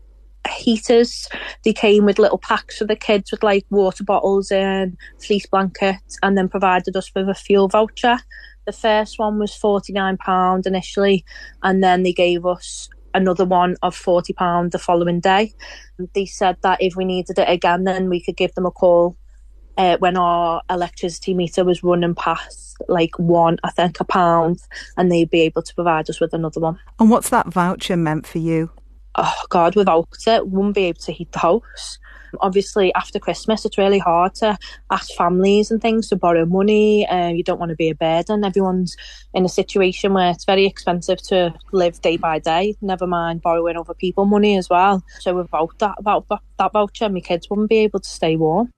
heaters. 0.58 1.30
They 1.64 1.74
came 1.74 2.06
with 2.06 2.18
little 2.18 2.40
packs 2.40 2.80
for 2.80 2.86
the 2.86 2.96
kids 2.96 3.32
with 3.32 3.44
like 3.44 3.66
water 3.70 4.04
bottles 4.04 4.52
and 4.52 4.98
fleece 5.24 5.46
blankets 5.46 6.18
and 6.24 6.36
then 6.36 6.50
provided 6.50 6.96
us 6.98 7.12
with 7.14 7.30
a 7.30 7.36
fuel 7.36 7.68
voucher. 7.68 8.18
The 8.66 8.72
first 8.72 9.20
one 9.20 9.38
was 9.40 9.52
£49 9.52 10.68
initially, 10.68 11.26
and 11.64 11.84
then 11.84 12.04
they 12.04 12.14
gave 12.14 12.46
us 12.46 12.90
another 13.14 13.46
one 13.46 13.76
of 13.82 13.96
£40 13.96 14.72
the 14.72 14.80
following 14.80 15.20
day. 15.20 15.54
They 16.14 16.26
said 16.26 16.58
that 16.62 16.82
if 16.82 16.96
we 16.96 17.06
needed 17.06 17.40
it 17.40 17.50
again, 17.50 17.84
then 17.84 18.10
we 18.10 18.22
could 18.22 18.38
give 18.38 18.54
them 18.54 18.66
a 18.66 18.72
call 18.72 19.18
uh, 19.78 19.98
when 19.98 20.18
our 20.18 20.62
electricity 20.70 21.34
meter 21.34 21.64
was 21.64 21.84
running 21.84 22.16
past 22.16 22.78
like 22.88 23.18
one, 23.18 23.58
I 23.64 23.72
think, 23.72 24.00
a 24.00 24.04
pound, 24.04 24.60
and 24.98 25.12
they'd 25.12 25.30
be 25.30 25.42
able 25.42 25.62
to 25.62 25.76
provide 25.76 26.10
us 26.10 26.20
with 26.20 26.34
another 26.34 26.60
one. 26.60 26.80
And 27.00 27.10
what's 27.10 27.30
that 27.30 27.48
voucher 27.48 27.98
meant 27.98 28.26
for 28.26 28.40
you? 28.40 28.72
Oh, 29.16 29.34
God, 29.50 29.76
without 29.76 30.08
it, 30.26 30.48
wouldn't 30.48 30.76
be 30.76 30.86
able 30.86 31.02
to 31.02 31.12
heat 31.12 31.32
the 31.32 31.40
house 31.40 32.00
obviously 32.40 32.94
after 32.94 33.20
Christmas, 33.20 33.66
it's 33.66 33.78
really 33.78 34.00
hard 34.00 34.36
to 34.36 34.58
ask 34.90 35.12
families 35.14 35.72
and 35.72 35.82
things 35.82 36.08
to 36.10 36.16
borrow 36.16 36.46
money. 36.46 37.08
Uh, 37.08 37.30
you 37.30 37.44
don't 37.44 37.60
want 37.60 37.70
to 37.70 37.76
be 37.76 37.90
a 37.90 37.96
burden. 37.96 38.44
Everyone's 38.44 38.96
in 39.34 39.46
a 39.46 39.50
situation 39.50 40.14
where 40.14 40.32
it's 40.32 40.46
very 40.46 40.66
expensive 40.66 41.22
to 41.24 41.54
live 41.72 42.02
day 42.02 42.18
by 42.18 42.40
day. 42.40 42.76
Never 42.82 43.08
mind 43.08 43.42
borrowing 43.42 43.78
other 43.78 43.94
people 43.94 44.26
money 44.26 44.58
as 44.58 44.70
well. 44.70 45.04
So 45.20 45.36
without 45.36 45.78
that, 45.80 45.96
about 45.98 46.28
that 46.30 46.74
voucher, 46.74 47.10
my 47.10 47.20
kids 47.20 47.50
wouldn't 47.50 47.70
be 47.70 47.78
able 47.78 48.00
to 48.00 48.10
stay 48.10 48.36
warm. 48.36 48.72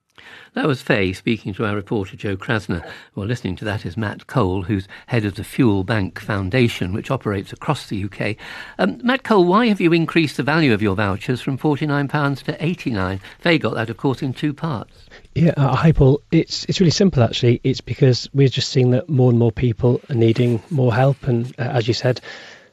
That 0.53 0.67
was 0.67 0.81
Faye 0.81 1.13
speaking 1.13 1.53
to 1.55 1.65
our 1.65 1.75
reporter 1.75 2.15
Joe 2.15 2.37
Krasner. 2.37 2.87
Well, 3.15 3.25
listening 3.25 3.55
to 3.57 3.65
that 3.65 3.85
is 3.85 3.97
Matt 3.97 4.27
Cole, 4.27 4.63
who's 4.63 4.87
head 5.07 5.25
of 5.25 5.35
the 5.35 5.43
Fuel 5.43 5.83
Bank 5.83 6.19
Foundation, 6.19 6.93
which 6.93 7.09
operates 7.09 7.51
across 7.51 7.87
the 7.87 8.03
UK. 8.03 8.35
Um, 8.77 8.99
Matt 9.03 9.23
Cole, 9.23 9.45
why 9.45 9.67
have 9.67 9.81
you 9.81 9.91
increased 9.93 10.37
the 10.37 10.43
value 10.43 10.73
of 10.73 10.81
your 10.81 10.95
vouchers 10.95 11.41
from 11.41 11.57
£49 11.57 12.43
to 12.43 12.63
89 12.63 13.19
Faye 13.39 13.57
got 13.57 13.73
that, 13.73 13.89
of 13.89 13.97
course, 13.97 14.21
in 14.21 14.33
two 14.33 14.53
parts. 14.53 14.93
Yeah, 15.35 15.53
uh, 15.57 15.75
hi 15.75 15.91
Paul. 15.91 16.21
It's 16.31 16.65
it's 16.65 16.79
really 16.79 16.91
simple 16.91 17.23
actually. 17.23 17.59
It's 17.63 17.81
because 17.81 18.29
we're 18.33 18.47
just 18.47 18.69
seeing 18.69 18.91
that 18.91 19.09
more 19.09 19.29
and 19.29 19.39
more 19.39 19.51
people 19.51 19.99
are 20.09 20.15
needing 20.15 20.61
more 20.69 20.93
help, 20.93 21.27
and 21.27 21.47
uh, 21.59 21.63
as 21.63 21.87
you 21.87 21.93
said, 21.93 22.21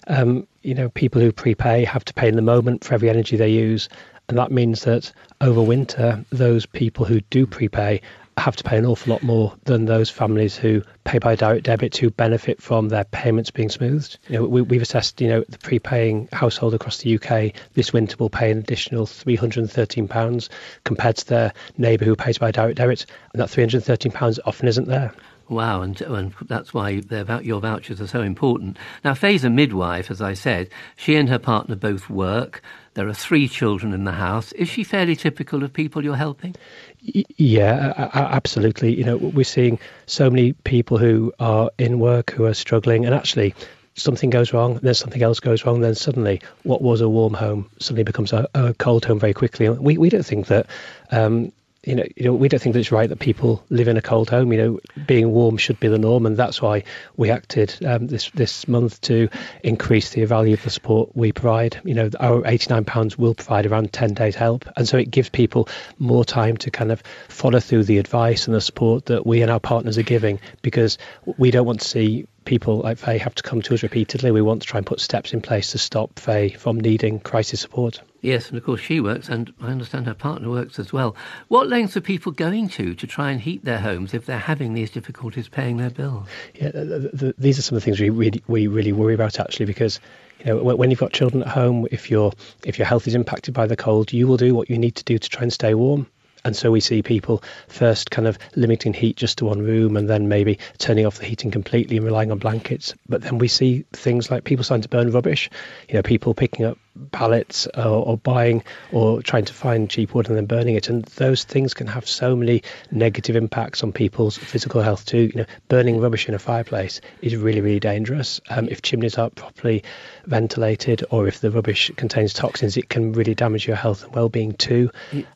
um, 0.06 0.47
you 0.62 0.75
know, 0.75 0.90
people 0.90 1.20
who 1.20 1.32
prepay 1.32 1.85
have 1.85 2.04
to 2.04 2.14
pay 2.14 2.28
in 2.28 2.37
the 2.37 2.42
moment 2.42 2.85
for 2.85 2.94
every 2.94 3.09
energy 3.09 3.37
they 3.37 3.49
use, 3.49 3.88
and 4.30 4.38
that 4.38 4.52
means 4.52 4.84
that 4.84 5.12
over 5.40 5.60
winter, 5.60 6.25
those 6.30 6.64
people 6.64 7.04
who 7.04 7.20
do 7.20 7.49
prepay 7.49 8.00
have 8.37 8.54
to 8.54 8.62
pay 8.62 8.78
an 8.78 8.87
awful 8.87 9.12
lot 9.12 9.25
more 9.25 9.52
than 9.64 9.87
those 9.87 10.08
families 10.08 10.56
who 10.56 10.82
pay 11.02 11.18
by 11.18 11.34
direct 11.34 11.64
debit 11.64 11.96
who 11.96 12.10
benefit 12.10 12.62
from 12.62 12.88
their 12.88 13.02
payments 13.02 13.50
being 13.50 13.68
smoothed. 13.68 14.18
You 14.28 14.38
know, 14.38 14.44
we, 14.46 14.76
have 14.76 14.82
assessed, 14.82 15.20
you 15.20 15.28
know, 15.28 15.44
the 15.49 15.58
prepaying 15.58 16.28
household 16.32 16.75
across 16.75 16.99
the 16.99 17.16
UK 17.16 17.54
this 17.75 17.92
winter 17.92 18.16
will 18.20 18.30
pay 18.30 18.52
an 18.52 18.58
additional 18.58 19.04
£313 19.04 20.49
compared 20.84 21.16
to 21.16 21.26
their 21.26 21.52
neighbour 21.76 22.04
who 22.04 22.14
pays 22.14 22.38
by 22.38 22.52
direct 22.52 22.78
debit, 22.78 23.06
and 23.32 23.42
that 23.42 23.49
£313 23.49 24.38
often 24.46 24.68
isn't 24.68 24.87
there. 24.87 25.12
Wow, 25.50 25.83
and, 25.83 26.00
and 26.02 26.33
that's 26.47 26.73
why 26.73 27.02
your 27.42 27.61
vouchers 27.61 28.00
are 28.00 28.07
so 28.07 28.23
important. 28.23 28.78
Now, 29.04 29.14
Faye's 29.14 29.42
a 29.42 29.50
midwife, 29.50 30.09
as 30.09 30.23
I 30.23 30.33
said. 30.33 30.71
She 30.95 31.16
and 31.16 31.28
her 31.28 31.40
partner 31.40 31.75
both 31.75 32.09
work. 32.09 32.62
There 32.95 33.09
are 33.09 33.14
three 33.14 33.49
children 33.49 33.92
in 33.92 34.04
the 34.04 34.12
house. 34.12 34.52
Is 34.52 34.69
she 34.69 34.85
fairly 34.85 35.16
typical 35.16 35.64
of 35.64 35.73
people 35.73 36.04
you're 36.04 36.14
helping? 36.14 36.54
Yeah, 37.00 38.11
absolutely. 38.14 38.95
You 38.95 39.02
know, 39.02 39.16
we're 39.16 39.42
seeing 39.45 39.80
so 40.07 40.30
many 40.30 40.52
people 40.52 40.99
who 40.99 41.33
are 41.40 41.73
in 41.78 41.99
work 41.99 42.30
who 42.30 42.45
are 42.45 42.54
struggling, 42.54 43.04
and 43.04 43.12
actually, 43.12 43.52
something 43.97 44.30
goes 44.30 44.52
wrong, 44.52 44.78
then 44.85 44.95
something 44.95 45.23
else 45.23 45.40
goes 45.40 45.66
wrong, 45.66 45.80
then 45.80 45.97
suddenly 45.97 46.40
what 46.62 46.80
was 46.80 47.00
a 47.00 47.09
warm 47.09 47.35
home 47.35 47.69
suddenly 47.80 48.04
becomes 48.04 48.33
a, 48.33 48.49
a 48.54 48.73
cold 48.75 49.04
home 49.04 49.19
very 49.19 49.35
quickly. 49.35 49.69
We 49.69 49.99
we 49.99 50.11
don't 50.11 50.25
think 50.25 50.47
that 50.47 50.66
um, 51.11 51.52
you 51.84 51.94
know, 51.94 52.04
you 52.14 52.25
know, 52.26 52.34
we 52.34 52.49
don't 52.49 52.60
think 52.60 52.75
that 52.75 52.80
it's 52.80 52.92
right 52.92 53.08
that 53.08 53.18
people 53.18 53.64
live 53.70 53.88
in 53.88 53.96
a 53.96 54.02
cold 54.02 54.28
home. 54.28 54.52
You 54.52 54.58
know, 54.58 54.80
being 55.06 55.30
warm 55.30 55.56
should 55.56 55.80
be 55.80 55.88
the 55.88 55.99
norm, 55.99 56.26
and 56.26 56.37
that's 56.37 56.60
why 56.60 56.84
we 57.16 57.30
acted 57.30 57.75
um, 57.87 58.06
this 58.06 58.30
this 58.30 58.68
month 58.68 59.00
to 59.02 59.28
increase 59.62 60.10
the 60.10 60.25
value 60.26 60.54
of 60.54 60.62
the 60.62 60.70
support 60.70 61.16
we 61.16 61.32
provide. 61.32 61.80
You 61.84 61.94
know, 61.94 62.10
our 62.20 62.46
eighty 62.46 62.66
nine 62.68 62.84
pounds 62.84 63.16
will 63.16 63.34
provide 63.34 63.64
around 63.64 63.92
ten 63.92 64.12
days 64.12 64.34
help, 64.34 64.66
and 64.76 64.87
so 64.87 64.99
it 64.99 65.10
gives 65.10 65.30
people 65.30 65.68
more 65.99 66.25
time 66.25 66.58
to 66.58 66.70
kind 66.70 66.92
of 66.92 67.02
follow 67.28 67.60
through 67.60 67.84
the 67.84 67.99
advice 67.99 68.46
and 68.46 68.54
the 68.54 68.60
support 68.60 69.06
that 69.06 69.26
we 69.26 69.40
and 69.40 69.50
our 69.50 69.60
partners 69.60 69.96
are 69.96 70.02
giving, 70.02 70.38
because 70.60 70.99
we 71.38 71.50
don't 71.50 71.66
want 71.66 71.80
to 71.80 71.88
see 71.88 72.26
people 72.44 72.78
like 72.78 72.99
Faye 72.99 73.18
have 73.18 73.35
to 73.35 73.42
come 73.42 73.62
to 73.62 73.75
us 73.75 73.82
repeatedly. 73.82 74.30
We 74.30 74.42
want 74.42 74.62
to 74.62 74.68
try 74.68 74.78
and 74.78 74.87
put 74.87 75.00
steps 75.00 75.32
in 75.32 75.40
place 75.40 75.70
to 75.73 75.78
stop 75.78 76.18
Faye 76.18 76.50
from 76.50 76.80
needing 76.80 77.20
crisis 77.20 77.61
support. 77.61 78.00
Yes, 78.23 78.49
and 78.49 78.59
of 78.59 78.64
course 78.64 78.80
she 78.80 79.00
works, 79.00 79.28
and 79.28 79.52
I 79.61 79.68
understand 79.68 80.06
her 80.06 80.14
partner 80.14 80.50
works 80.50 80.78
as 80.78 80.92
well. 80.92 81.16
What 81.49 81.68
lengths 81.68 81.97
are 81.97 82.02
people 82.02 82.32
going 82.32 82.68
to 82.70 82.94
to 82.94 83.06
try 83.06 83.30
and 83.30 83.40
heat 83.40 83.64
their 83.64 83.78
homes 83.78 84.12
if 84.12 84.26
they're 84.26 84.38
having 84.38 84.75
these 84.75 84.90
difficulties 84.90 85.49
paying 85.49 85.78
their 85.78 85.90
bills? 85.90 86.28
Yeah, 86.54 86.70
the, 86.70 87.11
the, 87.12 87.35
these 87.38 87.59
are 87.59 87.62
some 87.62 87.76
of 87.76 87.82
the 87.82 87.85
things 87.85 88.00
we 88.00 88.11
really, 88.11 88.42
we 88.47 88.66
really 88.66 88.92
worry 88.92 89.14
about 89.14 89.40
actually 89.40 89.66
because 89.66 90.00
you 90.40 90.47
know 90.47 90.62
when 90.62 90.90
you've 90.90 91.00
got 91.00 91.12
children 91.12 91.42
at 91.42 91.49
home, 91.49 91.87
if 91.90 92.11
your 92.11 92.32
if 92.64 92.78
your 92.78 92.87
health 92.87 93.06
is 93.06 93.14
impacted 93.14 93.54
by 93.54 93.66
the 93.66 93.76
cold, 93.76 94.12
you 94.12 94.26
will 94.26 94.37
do 94.37 94.54
what 94.54 94.68
you 94.68 94.76
need 94.76 94.97
to 94.97 95.04
do 95.04 95.18
to 95.18 95.28
try 95.28 95.42
and 95.42 95.52
stay 95.52 95.75
warm. 95.75 96.06
And 96.44 96.56
so 96.56 96.70
we 96.70 96.80
see 96.80 97.02
people 97.02 97.42
first 97.68 98.11
kind 98.11 98.26
of 98.26 98.38
limiting 98.56 98.92
heat 98.92 99.16
just 99.16 99.38
to 99.38 99.44
one 99.44 99.61
room 99.61 99.97
and 99.97 100.09
then 100.09 100.28
maybe 100.28 100.59
turning 100.78 101.06
off 101.06 101.18
the 101.18 101.26
heating 101.26 101.50
completely 101.50 101.97
and 101.97 102.06
relying 102.06 102.30
on 102.32 102.38
blankets. 102.38 102.94
But 103.09 103.23
then 103.23 103.38
we 103.38 103.49
see 103.49 103.85
things 103.92 104.30
like 104.30 104.44
people 104.44 104.64
starting 104.64 104.82
to 104.82 104.88
burn 104.88 105.11
rubbish, 105.11 105.50
you 105.88 105.94
know, 105.94 106.02
people 106.02 106.35
picking 106.35 106.64
up 106.64 106.78
pallets 107.12 107.66
or, 107.76 108.06
or, 108.06 108.16
buying 108.18 108.62
or 108.92 109.23
trying 109.23 109.44
to 109.44 109.54
find 109.54 109.88
cheap 109.88 110.14
wood 110.14 110.28
and 110.28 110.37
then 110.37 110.47
burning 110.47 110.75
it. 110.75 110.88
And 110.88 111.04
those 111.04 111.44
things 111.44 111.75
can 111.75 111.87
have 111.87 112.06
so 112.06 112.37
many 112.37 112.62
negative 112.90 113.37
impacts 113.37 113.82
on 113.82 113.92
people's 113.92 114.37
physical 114.37 114.82
health 114.82 115.06
too. 115.06 115.30
You 115.32 115.40
know, 115.40 115.47
burning 115.68 116.00
rubbish 116.00 116.28
in 116.28 116.35
a 116.35 116.38
fireplace 116.38 117.00
is 117.23 117.37
really, 117.37 117.61
really 117.61 117.80
dangerous. 117.80 118.40
Um, 118.50 118.68
if 118.68 118.82
chimneys 118.82 119.16
aren't 119.16 119.35
properly 119.35 119.85
ventilated 120.26 121.04
or 121.11 121.26
if 121.26 121.40
the 121.40 121.50
rubbish 121.50 121.90
contains 121.97 122.32
toxins, 122.32 122.76
it 122.76 122.88
can 122.88 123.12
really 123.12 123.35
damage 123.35 123.66
your 123.66 123.76
health 123.76 124.04
and 124.04 124.14
well-being 124.14 124.52
too. 124.54 124.90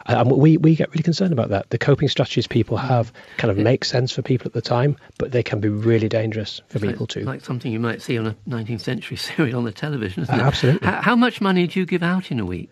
And 0.06 0.32
we, 0.32 0.56
we 0.56 0.76
get 0.76 0.90
really 0.90 1.02
concerned 1.02 1.32
about 1.32 1.50
that. 1.50 1.70
The 1.70 1.78
coping 1.78 2.08
strategies 2.08 2.46
people 2.46 2.76
have 2.76 3.12
kind 3.38 3.50
of 3.50 3.56
make 3.56 3.84
sense 3.84 4.12
for 4.12 4.23
people 4.23 4.49
at 4.49 4.52
the 4.52 4.62
time, 4.62 4.96
but 5.18 5.32
they 5.32 5.42
can 5.42 5.61
be 5.61 5.68
really 5.68 6.08
dangerous 6.08 6.61
for 6.68 6.78
people 6.78 7.00
like, 7.00 7.08
too. 7.08 7.20
Like 7.20 7.44
something 7.44 7.70
you 7.70 7.80
might 7.80 8.02
see 8.02 8.18
on 8.18 8.26
a 8.26 8.37
19th 8.49 8.80
century 8.80 9.16
serial 9.25 9.58
on 9.58 9.64
the 9.64 9.73
television, 9.73 10.25
isn't 10.25 10.34
uh, 10.34 10.38
it? 10.38 10.46
Absolutely. 10.46 10.87
How, 10.87 11.02
how 11.02 11.16
much 11.16 11.40
money 11.44 11.68
do 11.68 11.78
you 11.78 11.86
give 11.86 12.02
out 12.02 12.32
in 12.32 12.40
a 12.40 12.44
week? 12.44 12.70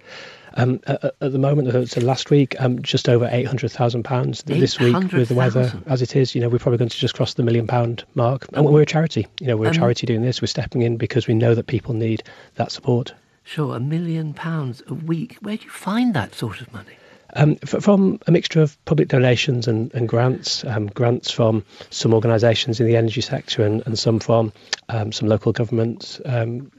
Um, 0.55 0.81
at, 0.87 1.05
at, 1.05 1.33
the 1.33 1.39
moment, 1.39 1.69
uh, 1.69 1.87
so 1.87 2.01
last 2.01 2.31
week, 2.31 2.57
um, 2.59 2.83
just 2.83 3.09
over 3.09 3.29
eight 3.31 3.47
hundred 3.47 3.71
thousand 3.71 4.03
pounds. 4.03 4.43
This 4.43 4.79
week, 4.79 4.95
with 5.13 5.29
the 5.29 5.35
weather 5.35 5.73
as 5.87 6.03
it 6.03 6.17
is, 6.17 6.35
you 6.35 6.41
know, 6.41 6.49
we're 6.49 6.59
probably 6.59 6.79
going 6.79 6.91
to 6.91 6.97
just 6.97 7.15
cross 7.15 7.35
the 7.35 7.43
million 7.43 7.67
pound 7.67 8.05
mark. 8.15 8.47
And 8.53 8.67
we're 8.67 8.83
a 8.83 8.87
charity. 8.87 9.29
You 9.41 9.47
know, 9.47 9.57
we're 9.57 9.69
um, 9.69 9.73
a 9.73 9.77
charity 9.77 10.07
doing 10.07 10.23
this. 10.23 10.43
We're 10.43 10.49
stepping 10.49 10.83
in 10.83 10.97
because 10.97 11.27
we 11.27 11.35
know 11.35 11.55
that 11.55 11.67
people 11.67 11.95
need 11.95 12.23
that 12.57 12.73
support. 12.73 13.15
Sure, 13.45 13.77
a 13.77 13.81
million 13.81 14.35
pounds 14.35 14.83
a 14.87 14.95
week. 14.95 15.37
Where 15.41 15.57
do 15.57 15.65
you 15.65 15.71
find 15.71 16.15
that 16.15 16.35
sort 16.35 16.61
of 16.61 16.73
money? 16.73 16.97
Um, 17.35 17.57
from 17.57 18.21
a 18.27 18.31
mixture 18.31 18.61
of 18.61 18.77
public 18.85 19.09
donations 19.09 19.67
and, 19.67 19.93
and 19.95 20.07
grants, 20.07 20.65
um, 20.65 20.89
grants 20.89 21.31
from 21.31 21.65
some 21.89 22.13
organisations 22.13 22.79
in 22.79 22.87
the 22.87 22.97
energy 22.97 23.23
sector 23.23 23.65
and, 23.65 23.83
and 23.87 23.99
some 23.99 24.21
from 24.21 24.53
um, 24.91 25.13
some 25.13 25.29
local 25.29 25.53
governments, 25.53 26.21
um, 26.27 26.71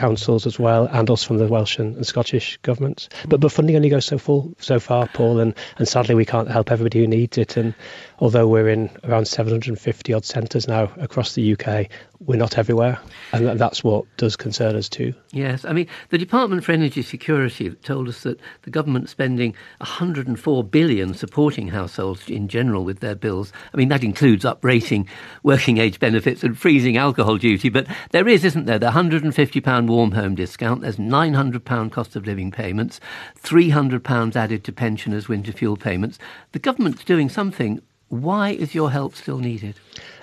councils 0.00 0.46
as 0.46 0.58
well, 0.58 0.86
and 0.86 1.10
also 1.10 1.28
from 1.28 1.36
the 1.36 1.46
Welsh 1.46 1.78
and, 1.78 1.94
and, 1.94 2.06
Scottish 2.06 2.58
governments. 2.62 3.10
But 3.28 3.40
but 3.40 3.52
funding 3.52 3.76
only 3.76 3.90
goes 3.90 4.06
so 4.06 4.16
full 4.16 4.54
so 4.58 4.80
far, 4.80 5.06
Paul, 5.08 5.40
and, 5.40 5.54
and 5.76 5.86
sadly 5.86 6.14
we 6.14 6.24
can't 6.24 6.50
help 6.50 6.72
everybody 6.72 7.00
who 7.00 7.06
needs 7.06 7.36
it. 7.36 7.58
And 7.58 7.74
although 8.18 8.48
we're 8.48 8.70
in 8.70 8.88
around 9.04 9.26
750 9.26 10.14
odd 10.14 10.24
centres 10.24 10.66
now 10.66 10.90
across 10.96 11.34
the 11.34 11.52
UK, 11.52 11.90
we're 12.20 12.36
not 12.36 12.56
everywhere, 12.56 12.98
and 13.32 13.58
that's 13.58 13.84
what 13.84 14.04
does 14.16 14.36
concern 14.36 14.74
us 14.74 14.88
too. 14.88 15.12
Yes, 15.32 15.66
I 15.66 15.74
mean 15.74 15.86
the 16.08 16.18
Department 16.18 16.64
for 16.64 16.72
Energy 16.72 17.02
Security 17.02 17.70
told 17.70 18.08
us 18.08 18.22
that 18.22 18.40
the 18.62 18.70
government 18.70 19.10
spending 19.10 19.54
104 19.78 20.64
billion 20.64 21.12
supporting 21.12 21.68
households 21.68 22.28
in 22.28 22.48
general 22.48 22.84
with 22.84 23.00
their 23.00 23.14
bills. 23.14 23.52
I 23.74 23.76
mean 23.76 23.90
that 23.90 24.02
includes 24.02 24.44
uprating 24.44 25.06
working 25.42 25.76
age 25.76 26.00
benefits 26.00 26.42
and 26.42 26.58
freezing 26.58 26.96
alcohol 26.96 27.36
duty, 27.36 27.68
but 27.68 27.86
there 28.12 28.28
is, 28.28 28.44
isn't 28.46 28.64
there, 28.64 28.78
the 28.78 28.86
150 28.86 29.60
pound 29.60 29.89
warm 29.90 30.12
home 30.12 30.34
discount. 30.34 30.82
There's 30.82 30.96
£900 30.96 31.92
cost 31.92 32.16
of 32.16 32.26
living 32.26 32.50
payments, 32.50 33.00
£300 33.42 34.36
added 34.36 34.64
to 34.64 34.72
pensioners' 34.72 35.28
winter 35.28 35.52
fuel 35.52 35.76
payments. 35.76 36.18
The 36.52 36.58
government's 36.58 37.04
doing 37.04 37.28
something. 37.28 37.80
Why 38.08 38.50
is 38.50 38.74
your 38.74 38.90
help 38.90 39.14
still 39.14 39.38
needed? 39.38 39.76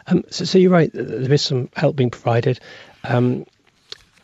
Um, 0.08 0.24
so, 0.30 0.46
so, 0.46 0.58
you're 0.58 0.72
right. 0.72 0.92
There 0.94 1.34
is 1.34 1.42
some 1.42 1.70
help 1.76 1.96
being 1.96 2.12
provided. 2.12 2.60
Um, 3.04 3.46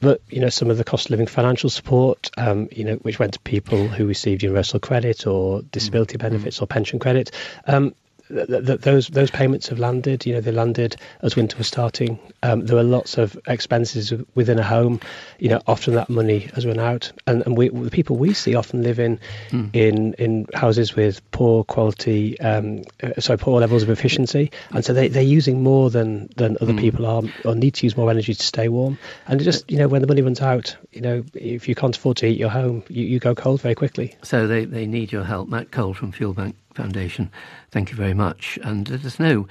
but 0.04 0.22
you 0.30 0.42
know 0.42 0.50
some 0.50 0.70
of 0.70 0.78
the 0.78 0.84
cost 0.84 1.06
of 1.06 1.12
living 1.12 1.28
financial 1.28 1.70
support, 1.70 2.30
um, 2.38 2.68
you 2.74 2.84
know, 2.84 2.96
which 2.96 3.20
went 3.20 3.34
to 3.34 3.40
people 3.40 3.88
who 3.88 4.06
received 4.06 4.44
universal 4.44 4.78
credit 4.78 5.26
or 5.26 5.62
disability 5.62 6.18
mm-hmm. 6.18 6.28
benefits 6.28 6.62
or 6.62 6.68
pension 6.68 7.00
credit, 7.00 7.32
um, 7.68 7.96
th- 8.28 8.48
th- 8.48 8.82
those 8.82 9.08
those 9.08 9.32
payments 9.32 9.68
have 9.70 9.80
landed. 9.80 10.26
You 10.26 10.34
know, 10.34 10.42
they 10.42 10.52
landed 10.52 10.96
as 11.22 11.36
winter 11.36 11.58
was 11.58 11.68
starting. 11.68 12.20
Um, 12.42 12.66
there 12.66 12.76
were 12.76 12.84
lots 12.84 13.18
of 13.18 13.38
expenses 13.48 14.14
within 14.36 14.60
a 14.60 14.64
home. 14.64 15.00
You 15.40 15.50
know, 15.50 15.62
often 15.68 15.96
that 15.96 16.10
money 16.10 16.50
has 16.54 16.66
run 16.66 16.80
out, 16.80 17.12
and, 17.28 17.44
and 17.46 17.58
we, 17.58 17.70
the 17.70 17.90
people 17.90 18.18
we 18.18 18.34
see 18.34 18.56
often 18.56 18.84
live 18.84 19.00
in 19.00 19.20
mm. 19.50 19.70
in 19.74 20.14
in 20.14 20.48
houses 20.54 20.96
with 20.96 21.22
poor 21.32 21.64
quality, 21.64 22.40
um, 22.40 22.84
uh, 23.02 23.20
sorry, 23.20 23.38
poor 23.38 23.60
levels 23.60 23.84
of 23.84 23.90
efficiency, 23.90 24.52
and 24.72 24.84
so 24.84 24.94
they 24.94 25.08
they're 25.08 25.24
using 25.24 25.64
more 25.64 25.90
than 25.90 26.30
than 26.36 26.58
other 26.62 26.74
mm. 26.74 26.80
people 26.80 27.06
are, 27.06 27.24
or 27.46 27.56
need 27.56 27.74
to 27.76 27.86
use 27.86 27.98
more 27.98 28.10
energy 28.10 28.34
to 28.34 28.44
stay 28.44 28.68
warm. 28.68 28.98
And 29.28 29.40
just 29.42 29.70
you 29.70 29.78
know, 29.78 29.88
when 29.88 30.02
the 30.02 30.08
money 30.08 30.22
runs 30.22 30.42
out, 30.42 30.76
you 30.92 31.02
know, 31.02 31.24
if 31.34 31.68
you 31.68 31.76
can't 31.76 31.96
afford 31.96 32.18
to 32.18 32.28
heat 32.28 32.40
your 32.40 32.50
home, 32.50 32.84
you, 32.90 33.06
you 33.06 33.20
go 33.20 33.36
cold 33.36 33.62
very 33.62 33.76
quickly. 33.76 34.16
So 34.24 34.48
they 34.48 34.66
they 34.66 34.86
need 34.86 35.12
your 35.12 35.24
help, 35.24 35.50
Matt 35.50 35.72
Cole 35.72 35.94
from 35.94 36.12
Fuel 36.12 36.34
Bank. 36.34 36.56
Foundation. 36.74 37.30
Thank 37.74 37.90
you 37.90 37.98
very 37.98 38.14
much. 38.14 38.60
And 38.62 38.88
let 38.88 39.04
us 39.04 39.20
know 39.20 39.48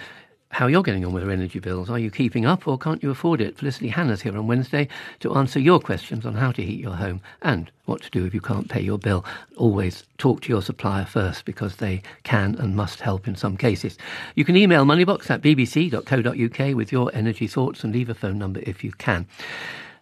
how 0.50 0.68
you're 0.68 0.84
getting 0.84 1.04
on 1.04 1.12
with 1.12 1.24
your 1.24 1.32
energy 1.32 1.58
bills. 1.58 1.90
Are 1.90 1.98
you 1.98 2.08
keeping 2.08 2.46
up 2.46 2.68
or 2.68 2.78
can't 2.78 3.02
you 3.02 3.10
afford 3.10 3.40
it? 3.40 3.58
Felicity 3.58 3.88
Hannah's 3.88 4.22
here 4.22 4.38
on 4.38 4.46
Wednesday 4.46 4.86
to 5.18 5.34
answer 5.34 5.58
your 5.58 5.80
questions 5.80 6.24
on 6.24 6.34
how 6.34 6.52
to 6.52 6.62
heat 6.62 6.78
your 6.78 6.94
home 6.94 7.20
and 7.42 7.68
what 7.86 8.00
to 8.02 8.10
do 8.10 8.24
if 8.24 8.32
you 8.32 8.40
can't 8.40 8.68
pay 8.68 8.80
your 8.80 8.96
bill. 8.96 9.24
Always 9.56 10.04
talk 10.18 10.42
to 10.42 10.50
your 10.50 10.62
supplier 10.62 11.04
first 11.04 11.44
because 11.44 11.76
they 11.76 12.00
can 12.22 12.54
and 12.60 12.76
must 12.76 13.00
help 13.00 13.26
in 13.26 13.34
some 13.34 13.56
cases. 13.56 13.98
You 14.36 14.44
can 14.44 14.56
email 14.56 14.84
moneybox 14.84 15.28
at 15.28 15.42
bbc.co.uk 15.42 16.76
with 16.76 16.92
your 16.92 17.10
energy 17.12 17.48
thoughts 17.48 17.82
and 17.82 17.92
leave 17.92 18.08
a 18.08 18.14
phone 18.14 18.38
number 18.38 18.60
if 18.62 18.84
you 18.84 18.92
can. 18.92 19.26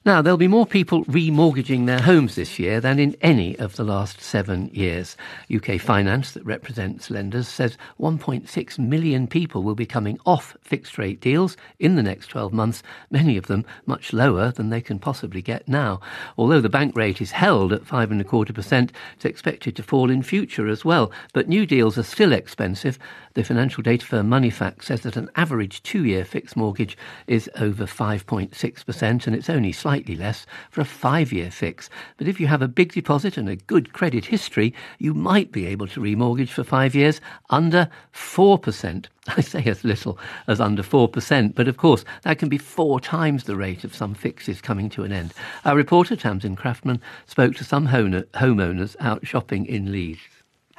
Now, 0.02 0.22
there'll 0.22 0.38
be 0.38 0.48
more 0.48 0.64
people 0.64 1.04
remortgaging 1.04 1.84
their 1.84 2.00
homes 2.00 2.34
this 2.34 2.58
year 2.58 2.80
than 2.80 2.98
in 2.98 3.14
any 3.20 3.54
of 3.58 3.76
the 3.76 3.84
last 3.84 4.22
seven 4.22 4.70
years. 4.72 5.14
UK 5.54 5.78
Finance, 5.78 6.32
that 6.32 6.46
represents 6.46 7.10
lenders, 7.10 7.46
says 7.46 7.76
1.6 8.00 8.78
million 8.78 9.26
people 9.26 9.62
will 9.62 9.74
be 9.74 9.84
coming 9.84 10.18
off 10.24 10.56
fixed 10.62 10.96
rate 10.96 11.20
deals 11.20 11.54
in 11.78 11.96
the 11.96 12.02
next 12.02 12.28
12 12.28 12.50
months, 12.50 12.82
many 13.10 13.36
of 13.36 13.46
them 13.46 13.66
much 13.84 14.14
lower 14.14 14.50
than 14.50 14.70
they 14.70 14.80
can 14.80 14.98
possibly 14.98 15.42
get 15.42 15.68
now. 15.68 16.00
Although 16.38 16.62
the 16.62 16.70
bank 16.70 16.96
rate 16.96 17.20
is 17.20 17.32
held 17.32 17.70
at 17.70 17.84
5.25%, 17.84 18.92
it's 19.16 19.26
expected 19.26 19.76
to 19.76 19.82
fall 19.82 20.10
in 20.10 20.22
future 20.22 20.66
as 20.66 20.82
well. 20.82 21.12
But 21.34 21.46
new 21.46 21.66
deals 21.66 21.98
are 21.98 22.04
still 22.04 22.32
expensive. 22.32 22.98
The 23.34 23.44
financial 23.44 23.82
data 23.82 24.06
firm 24.06 24.30
Moneyfacts 24.30 24.84
says 24.84 25.02
that 25.02 25.18
an 25.18 25.28
average 25.36 25.82
two 25.82 26.06
year 26.06 26.24
fixed 26.24 26.56
mortgage 26.56 26.96
is 27.26 27.50
over 27.56 27.84
5.6%, 27.84 29.26
and 29.26 29.36
it's 29.36 29.50
only 29.50 29.72
slightly 29.72 29.89
slightly 29.90 30.14
less 30.14 30.46
for 30.70 30.82
a 30.82 30.84
five 30.84 31.32
year 31.32 31.50
fix. 31.50 31.90
But 32.16 32.28
if 32.28 32.38
you 32.38 32.46
have 32.46 32.62
a 32.62 32.68
big 32.68 32.92
deposit 32.92 33.36
and 33.36 33.48
a 33.48 33.56
good 33.56 33.92
credit 33.92 34.24
history, 34.24 34.72
you 35.00 35.14
might 35.14 35.50
be 35.50 35.66
able 35.66 35.88
to 35.88 36.00
remortgage 36.00 36.50
for 36.50 36.62
five 36.62 36.94
years 36.94 37.20
under 37.50 37.90
4%. 38.14 39.06
I 39.26 39.40
say 39.40 39.64
as 39.64 39.82
little 39.82 40.16
as 40.46 40.60
under 40.60 40.84
4%, 40.84 41.56
but 41.56 41.66
of 41.66 41.76
course 41.76 42.04
that 42.22 42.38
can 42.38 42.48
be 42.48 42.56
four 42.56 43.00
times 43.00 43.44
the 43.44 43.56
rate 43.56 43.82
of 43.82 43.92
some 43.92 44.14
fixes 44.14 44.60
coming 44.60 44.88
to 44.90 45.02
an 45.02 45.10
end. 45.10 45.34
Our 45.64 45.74
reporter, 45.74 46.14
Tamsin 46.14 46.54
Craftman, 46.54 47.00
spoke 47.26 47.56
to 47.56 47.64
some 47.64 47.88
homeowners 47.88 48.94
out 49.00 49.26
shopping 49.26 49.66
in 49.66 49.90
Leeds. 49.90 50.20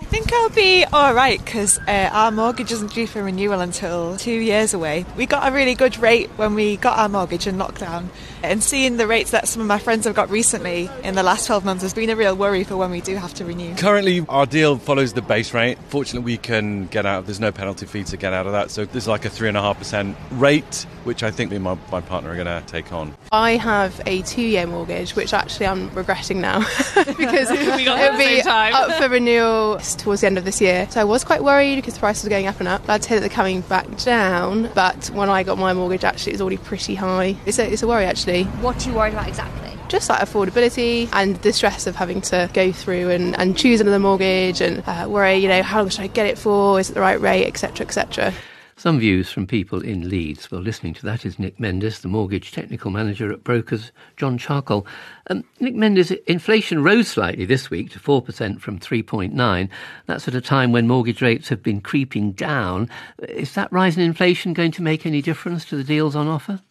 I 0.01 0.05
think 0.05 0.33
I'll 0.33 0.49
be 0.49 0.83
all 0.85 1.13
right 1.13 1.43
because 1.45 1.77
uh, 1.87 2.09
our 2.11 2.31
mortgage 2.31 2.71
isn't 2.71 2.91
due 2.91 3.05
for 3.05 3.23
renewal 3.23 3.61
until 3.61 4.17
two 4.17 4.31
years 4.31 4.73
away. 4.73 5.05
We 5.15 5.27
got 5.27 5.47
a 5.47 5.53
really 5.53 5.75
good 5.75 5.97
rate 5.99 6.29
when 6.37 6.55
we 6.55 6.77
got 6.77 6.97
our 6.97 7.07
mortgage 7.07 7.45
in 7.45 7.57
lockdown, 7.57 8.07
and 8.43 8.63
seeing 8.63 8.98
the 8.98 9.07
rates 9.07 9.31
that 9.31 9.48
some 9.48 9.62
of 9.62 9.67
my 9.67 9.79
friends 9.79 10.05
have 10.05 10.15
got 10.15 10.29
recently 10.29 10.89
in 11.03 11.15
the 11.15 11.24
last 11.24 11.48
12 11.48 11.65
months 11.65 11.83
has 11.83 11.94
been 11.94 12.09
a 12.09 12.15
real 12.15 12.35
worry 12.35 12.63
for 12.63 12.77
when 12.77 12.92
we 12.92 13.01
do 13.01 13.15
have 13.15 13.33
to 13.35 13.46
renew. 13.46 13.75
Currently, 13.75 14.25
our 14.29 14.46
deal 14.46 14.77
follows 14.77 15.13
the 15.13 15.22
base 15.22 15.53
rate. 15.53 15.77
Fortunately, 15.89 16.25
we 16.25 16.37
can 16.37 16.87
get 16.87 17.05
out, 17.05 17.25
there's 17.25 17.39
no 17.39 17.51
penalty 17.51 17.85
fee 17.85 18.03
to 18.05 18.18
get 18.18 18.33
out 18.33 18.46
of 18.46 18.53
that. 18.53 18.72
So 18.72 18.85
there's 18.85 19.07
like 19.07 19.25
a 19.25 19.29
3.5% 19.29 20.15
rate, 20.31 20.85
which 21.03 21.24
I 21.24 21.31
think 21.31 21.50
me 21.51 21.57
and 21.57 21.63
my, 21.63 21.77
my 21.92 22.01
partner 22.01 22.31
are 22.31 22.35
going 22.35 22.48
to 22.48 22.63
take 22.68 22.92
on. 22.92 23.15
I 23.31 23.51
have 23.57 24.01
a 24.05 24.22
two 24.24 24.42
year 24.42 24.65
mortgage, 24.68 25.15
which 25.15 25.33
actually 25.33 25.68
I'm 25.68 25.89
regretting 25.94 26.42
now 26.42 26.59
because 26.96 27.50
it'll 27.51 27.77
be 28.18 28.42
up 28.42 28.92
for 29.01 29.09
renewal 29.09 29.79
towards 29.98 30.22
the 30.22 30.27
end 30.27 30.37
of 30.37 30.46
this 30.46 30.61
year. 30.61 30.87
So 30.89 31.01
I 31.01 31.03
was 31.03 31.24
quite 31.24 31.44
worried 31.44 31.75
because 31.75 31.98
prices 31.98 32.25
are 32.25 32.29
going 32.29 32.48
up 32.48 32.59
and 32.59 32.68
up. 32.68 32.87
I'd 32.89 33.03
say 33.03 33.15
that 33.15 33.22
they're 33.22 33.29
coming 33.29 33.61
back 33.61 33.98
down, 33.98 34.70
but 34.74 35.07
when 35.11 35.29
I 35.29 35.44
got 35.44 35.57
my 35.57 35.74
mortgage, 35.74 36.03
actually, 36.03 36.31
it 36.31 36.35
was 36.35 36.42
already 36.42 36.57
pretty 36.57 36.96
high. 36.96 37.35
It's 37.46 37.59
a, 37.59 37.72
it's 37.72 37.83
a 37.83 37.87
worry, 37.87 38.05
actually. 38.05 38.30
What 38.61 38.85
are 38.85 38.89
you 38.89 38.96
worried 38.96 39.13
about 39.13 39.27
exactly? 39.27 39.61
just 39.91 40.09
like 40.09 40.22
affordability 40.22 41.09
and 41.11 41.35
the 41.41 41.51
stress 41.51 41.85
of 41.85 41.98
having 41.98 42.22
to 42.22 42.50
go 42.53 42.72
through 42.72 43.09
and, 43.09 43.37
and 43.37 43.57
choose 43.57 43.81
another 43.81 44.00
mortgage 44.00 44.61
and 44.61 44.81
uh, 44.87 45.05
worry, 45.09 45.35
you 45.35 45.50
know, 45.50 45.61
how 45.61 45.79
long 45.79 45.89
should 45.89 46.00
I 46.00 46.07
get 46.07 46.25
it 46.27 46.37
for? 46.37 46.79
Is 46.79 46.89
it 46.89 46.94
the 46.94 47.01
right 47.01 47.20
rate, 47.20 47.46
etc., 47.46 47.85
etc. 47.85 48.33
Some 48.77 49.00
views 49.00 49.29
from 49.29 49.46
people 49.46 49.81
in 49.81 50.09
Leeds. 50.09 50.50
Well, 50.50 50.61
listening 50.61 50.94
to 50.96 51.05
that 51.05 51.25
is 51.25 51.37
Nick 51.37 51.59
Mendes, 51.59 52.00
the 52.00 52.07
mortgage 52.07 52.51
technical 52.51 52.89
manager 52.89 53.31
at 53.31 53.44
brokers 53.44 53.91
John 54.15 54.39
Charcol. 54.39 54.87
Um, 55.29 55.44
Nick 55.59 55.75
Mendes, 55.75 56.09
inflation 56.09 56.81
rose 56.81 57.09
slightly 57.09 57.46
this 57.46 57.70
week 57.70 57.91
to 57.91 58.00
4% 58.00 58.59
from 58.61 58.79
3.9. 58.79 59.70
That's 60.07 60.27
at 60.27 60.33
a 60.33 60.41
time 60.41 60.72
when 60.72 60.87
mortgage 60.87 61.22
rates 61.22 61.50
have 61.50 61.61
been 61.61 61.81
creeping 61.81 62.31
down. 62.31 62.89
Is 63.29 63.53
that 63.53 63.72
rise 63.74 63.98
in 63.98 64.03
inflation 64.03 64.53
going 64.53 64.72
to 64.72 64.81
make 64.81 65.05
any 65.05 65.22
difference 65.22 65.65
to 65.65 65.75
the 65.75 65.83
deals 65.83 66.15
on 66.15 66.27
offer? 66.27 66.61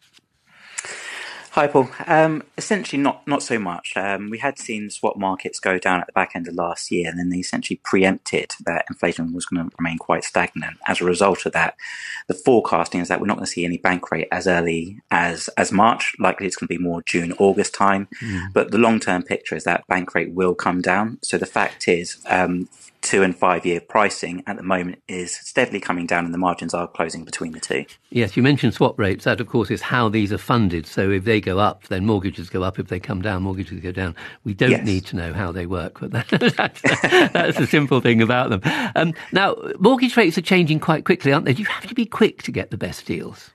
Hi, 1.54 1.66
Paul. 1.66 1.90
Um, 2.06 2.44
essentially, 2.56 3.02
not 3.02 3.26
not 3.26 3.42
so 3.42 3.58
much. 3.58 3.94
Um, 3.96 4.30
we 4.30 4.38
had 4.38 4.56
seen 4.56 4.88
swap 4.88 5.16
markets 5.16 5.58
go 5.58 5.80
down 5.80 6.00
at 6.00 6.06
the 6.06 6.12
back 6.12 6.36
end 6.36 6.46
of 6.46 6.54
last 6.54 6.92
year, 6.92 7.08
and 7.10 7.18
then 7.18 7.30
they 7.30 7.38
essentially 7.38 7.80
preempted 7.82 8.52
that 8.66 8.84
inflation 8.88 9.32
was 9.32 9.46
going 9.46 9.68
to 9.68 9.76
remain 9.76 9.98
quite 9.98 10.22
stagnant. 10.22 10.76
As 10.86 11.00
a 11.00 11.04
result 11.04 11.46
of 11.46 11.52
that, 11.52 11.74
the 12.28 12.34
forecasting 12.34 13.00
is 13.00 13.08
that 13.08 13.20
we're 13.20 13.26
not 13.26 13.38
going 13.38 13.46
to 13.46 13.50
see 13.50 13.64
any 13.64 13.78
bank 13.78 14.12
rate 14.12 14.28
as 14.30 14.46
early 14.46 15.00
as 15.10 15.48
as 15.56 15.72
March. 15.72 16.14
Likely, 16.20 16.46
it's 16.46 16.54
going 16.54 16.68
to 16.68 16.78
be 16.78 16.78
more 16.78 17.02
June, 17.02 17.32
August 17.40 17.74
time. 17.74 18.06
Mm. 18.22 18.52
But 18.52 18.70
the 18.70 18.78
long 18.78 19.00
term 19.00 19.24
picture 19.24 19.56
is 19.56 19.64
that 19.64 19.84
bank 19.88 20.14
rate 20.14 20.32
will 20.32 20.54
come 20.54 20.80
down. 20.80 21.18
So 21.20 21.36
the 21.36 21.46
fact 21.46 21.88
is, 21.88 22.18
um, 22.26 22.68
two 23.02 23.22
and 23.22 23.36
five 23.36 23.64
year 23.64 23.80
pricing 23.80 24.42
at 24.46 24.56
the 24.56 24.62
moment 24.62 25.02
is 25.08 25.34
steadily 25.34 25.80
coming 25.80 26.06
down 26.06 26.24
and 26.24 26.34
the 26.34 26.38
margins 26.38 26.74
are 26.74 26.86
closing 26.86 27.24
between 27.24 27.52
the 27.52 27.60
two. 27.60 27.84
Yes, 28.10 28.36
you 28.36 28.42
mentioned 28.42 28.74
swap 28.74 28.98
rates. 28.98 29.24
That, 29.24 29.40
of 29.40 29.46
course, 29.46 29.70
is 29.70 29.80
how 29.80 30.08
these 30.08 30.32
are 30.32 30.38
funded. 30.38 30.86
So 30.86 31.10
if 31.10 31.24
they 31.24 31.40
go 31.40 31.58
up, 31.58 31.86
then 31.88 32.04
mortgages 32.04 32.50
go 32.50 32.62
up. 32.62 32.78
If 32.78 32.88
they 32.88 33.00
come 33.00 33.22
down, 33.22 33.42
mortgages 33.42 33.80
go 33.80 33.92
down. 33.92 34.14
We 34.44 34.54
don't 34.54 34.70
yes. 34.70 34.84
need 34.84 35.06
to 35.06 35.16
know 35.16 35.32
how 35.32 35.52
they 35.52 35.66
work, 35.66 36.00
but 36.00 36.10
that, 36.12 36.28
that's, 36.56 36.82
that's 37.32 37.58
the 37.58 37.66
simple 37.66 38.00
thing 38.00 38.20
about 38.20 38.50
them. 38.50 38.60
Um, 38.94 39.14
now, 39.32 39.56
mortgage 39.78 40.16
rates 40.16 40.36
are 40.36 40.42
changing 40.42 40.80
quite 40.80 41.04
quickly, 41.04 41.32
aren't 41.32 41.46
they? 41.46 41.54
Do 41.54 41.62
you 41.62 41.68
have 41.68 41.86
to 41.86 41.94
be 41.94 42.06
quick 42.06 42.42
to 42.42 42.52
get 42.52 42.70
the 42.70 42.78
best 42.78 43.06
deals? 43.06 43.50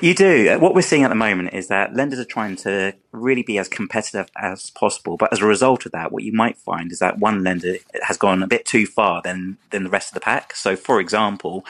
You 0.00 0.14
do. 0.14 0.58
What 0.58 0.74
we're 0.74 0.82
seeing 0.82 1.04
at 1.04 1.08
the 1.08 1.14
moment 1.14 1.54
is 1.54 1.68
that 1.68 1.94
lenders 1.94 2.18
are 2.18 2.24
trying 2.24 2.56
to 2.56 2.94
really 3.12 3.42
be 3.42 3.58
as 3.58 3.68
competitive 3.68 4.28
as 4.36 4.70
possible. 4.70 5.16
But 5.16 5.32
as 5.32 5.40
a 5.40 5.46
result 5.46 5.86
of 5.86 5.92
that, 5.92 6.12
what 6.12 6.22
you 6.22 6.32
might 6.32 6.58
find 6.58 6.92
is 6.92 6.98
that 6.98 7.18
one 7.18 7.42
lender 7.42 7.76
has 8.02 8.16
gone 8.16 8.42
a 8.42 8.46
bit 8.46 8.64
too 8.64 8.86
far 8.86 9.22
than, 9.22 9.58
than 9.70 9.84
the 9.84 9.90
rest 9.90 10.08
of 10.08 10.14
the 10.14 10.20
pack. 10.20 10.54
So, 10.54 10.76
for 10.76 11.00
example, 11.00 11.64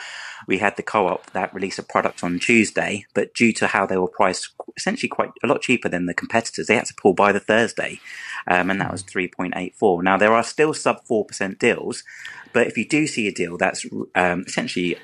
we 0.47 0.57
had 0.57 0.77
the 0.77 0.83
co-op 0.83 1.31
that 1.31 1.53
released 1.53 1.79
a 1.79 1.83
product 1.83 2.23
on 2.23 2.39
Tuesday, 2.39 3.05
but 3.13 3.33
due 3.33 3.53
to 3.53 3.67
how 3.67 3.85
they 3.85 3.97
were 3.97 4.07
priced 4.07 4.49
essentially 4.75 5.09
quite 5.09 5.31
a 5.43 5.47
lot 5.47 5.61
cheaper 5.61 5.89
than 5.89 6.05
the 6.05 6.13
competitors, 6.13 6.67
they 6.67 6.75
had 6.75 6.85
to 6.85 6.95
pull 6.95 7.13
by 7.13 7.31
the 7.31 7.39
Thursday. 7.39 7.99
Um, 8.47 8.69
and 8.69 8.81
that 8.81 8.91
was 8.91 9.03
3.84. 9.03 10.03
Now, 10.03 10.17
there 10.17 10.33
are 10.33 10.43
still 10.43 10.73
sub 10.73 11.05
4% 11.05 11.59
deals, 11.59 12.03
but 12.53 12.67
if 12.67 12.77
you 12.77 12.87
do 12.87 13.07
see 13.07 13.27
a 13.27 13.31
deal 13.31 13.57
that's 13.57 13.85
um, 14.15 14.43
essentially 14.47 14.97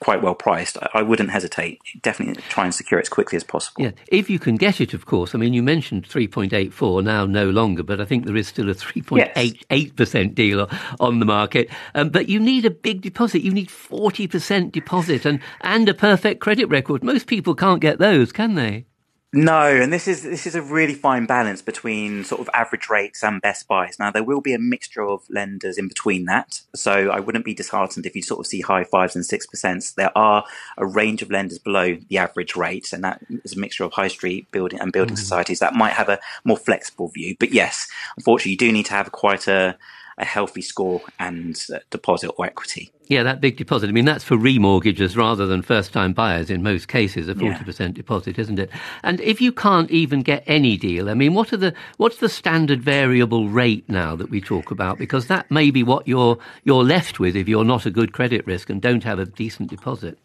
quite 0.00 0.22
well 0.22 0.34
priced, 0.34 0.78
I 0.92 1.02
wouldn't 1.02 1.30
hesitate. 1.30 1.80
Definitely 2.02 2.42
try 2.48 2.64
and 2.64 2.74
secure 2.74 2.98
it 3.00 3.04
as 3.04 3.08
quickly 3.08 3.36
as 3.36 3.44
possible. 3.44 3.82
Yeah, 3.82 3.92
if 4.08 4.30
you 4.30 4.38
can 4.38 4.56
get 4.56 4.80
it, 4.80 4.94
of 4.94 5.06
course. 5.06 5.34
I 5.34 5.38
mean, 5.38 5.52
you 5.52 5.62
mentioned 5.62 6.08
3.84 6.08 7.04
now, 7.04 7.26
no 7.26 7.50
longer, 7.50 7.82
but 7.82 8.00
I 8.00 8.04
think 8.04 8.26
there 8.26 8.36
is 8.36 8.48
still 8.48 8.70
a 8.70 8.74
3.88% 8.74 10.14
yes. 10.14 10.34
deal 10.34 10.68
on 11.00 11.18
the 11.18 11.26
market. 11.26 11.70
Um, 11.94 12.10
but 12.10 12.28
you 12.28 12.40
need 12.40 12.64
a 12.64 12.70
big 12.70 13.02
deposit. 13.02 13.42
You 13.42 13.52
need 13.52 13.68
40% 13.68 14.72
deposit 14.72 15.24
and, 15.24 15.40
and 15.62 15.88
a 15.88 15.94
perfect 15.94 16.40
credit 16.40 16.66
record. 16.66 17.02
Most 17.02 17.26
people 17.26 17.54
can't 17.54 17.80
get 17.80 17.98
those, 17.98 18.32
can 18.32 18.54
they? 18.54 18.86
No, 19.34 19.66
and 19.66 19.92
this 19.92 20.06
is 20.06 20.22
this 20.22 20.46
is 20.46 20.54
a 20.54 20.62
really 20.62 20.94
fine 20.94 21.26
balance 21.26 21.60
between 21.60 22.22
sort 22.22 22.40
of 22.40 22.48
average 22.54 22.88
rates 22.88 23.24
and 23.24 23.42
best 23.42 23.66
buys. 23.66 23.98
Now 23.98 24.12
there 24.12 24.22
will 24.22 24.40
be 24.40 24.54
a 24.54 24.58
mixture 24.60 25.02
of 25.02 25.22
lenders 25.28 25.76
in 25.76 25.88
between 25.88 26.26
that, 26.26 26.60
so 26.74 27.10
I 27.10 27.18
wouldn't 27.18 27.44
be 27.44 27.52
disheartened 27.52 28.06
if 28.06 28.14
you 28.14 28.22
sort 28.22 28.38
of 28.40 28.46
see 28.46 28.60
high 28.60 28.84
fives 28.84 29.16
and 29.16 29.26
six 29.26 29.44
percents. 29.44 29.94
There 29.94 30.16
are 30.16 30.44
a 30.78 30.86
range 30.86 31.20
of 31.20 31.32
lenders 31.32 31.58
below 31.58 31.96
the 32.08 32.18
average 32.18 32.54
rate, 32.54 32.92
and 32.92 33.02
that 33.02 33.20
is 33.44 33.56
a 33.56 33.60
mixture 33.60 33.82
of 33.82 33.92
high 33.92 34.08
street 34.08 34.50
building 34.52 34.78
and 34.80 34.92
building 34.92 35.16
mm. 35.16 35.18
societies 35.18 35.58
that 35.58 35.74
might 35.74 35.94
have 35.94 36.08
a 36.08 36.20
more 36.44 36.56
flexible 36.56 37.08
view. 37.08 37.34
But 37.40 37.52
yes, 37.52 37.88
unfortunately, 38.16 38.52
you 38.52 38.58
do 38.58 38.70
need 38.70 38.86
to 38.86 38.92
have 38.94 39.10
quite 39.10 39.48
a 39.48 39.76
a 40.18 40.24
healthy 40.24 40.62
score 40.62 41.00
and 41.18 41.60
deposit 41.90 42.30
or 42.38 42.46
equity. 42.46 42.90
Yeah, 43.06 43.22
that 43.24 43.40
big 43.40 43.58
deposit. 43.58 43.88
I 43.88 43.92
mean, 43.92 44.06
that's 44.06 44.24
for 44.24 44.36
remortgages 44.36 45.16
rather 45.16 45.46
than 45.46 45.60
first 45.60 45.92
time 45.92 46.14
buyers 46.14 46.48
in 46.48 46.62
most 46.62 46.88
cases, 46.88 47.28
a 47.28 47.34
40% 47.34 47.80
yeah. 47.80 47.88
deposit, 47.88 48.38
isn't 48.38 48.58
it? 48.58 48.70
And 49.02 49.20
if 49.20 49.42
you 49.42 49.52
can't 49.52 49.90
even 49.90 50.22
get 50.22 50.42
any 50.46 50.78
deal, 50.78 51.10
I 51.10 51.14
mean, 51.14 51.34
what 51.34 51.52
are 51.52 51.58
the, 51.58 51.74
what's 51.98 52.18
the 52.18 52.30
standard 52.30 52.82
variable 52.82 53.48
rate 53.48 53.88
now 53.88 54.16
that 54.16 54.30
we 54.30 54.40
talk 54.40 54.70
about? 54.70 54.96
Because 54.96 55.26
that 55.26 55.50
may 55.50 55.70
be 55.70 55.82
what 55.82 56.08
you're, 56.08 56.38
you're 56.64 56.84
left 56.84 57.20
with 57.20 57.36
if 57.36 57.46
you're 57.46 57.64
not 57.64 57.84
a 57.84 57.90
good 57.90 58.12
credit 58.12 58.46
risk 58.46 58.70
and 58.70 58.80
don't 58.80 59.04
have 59.04 59.18
a 59.18 59.26
decent 59.26 59.68
deposit. 59.68 60.18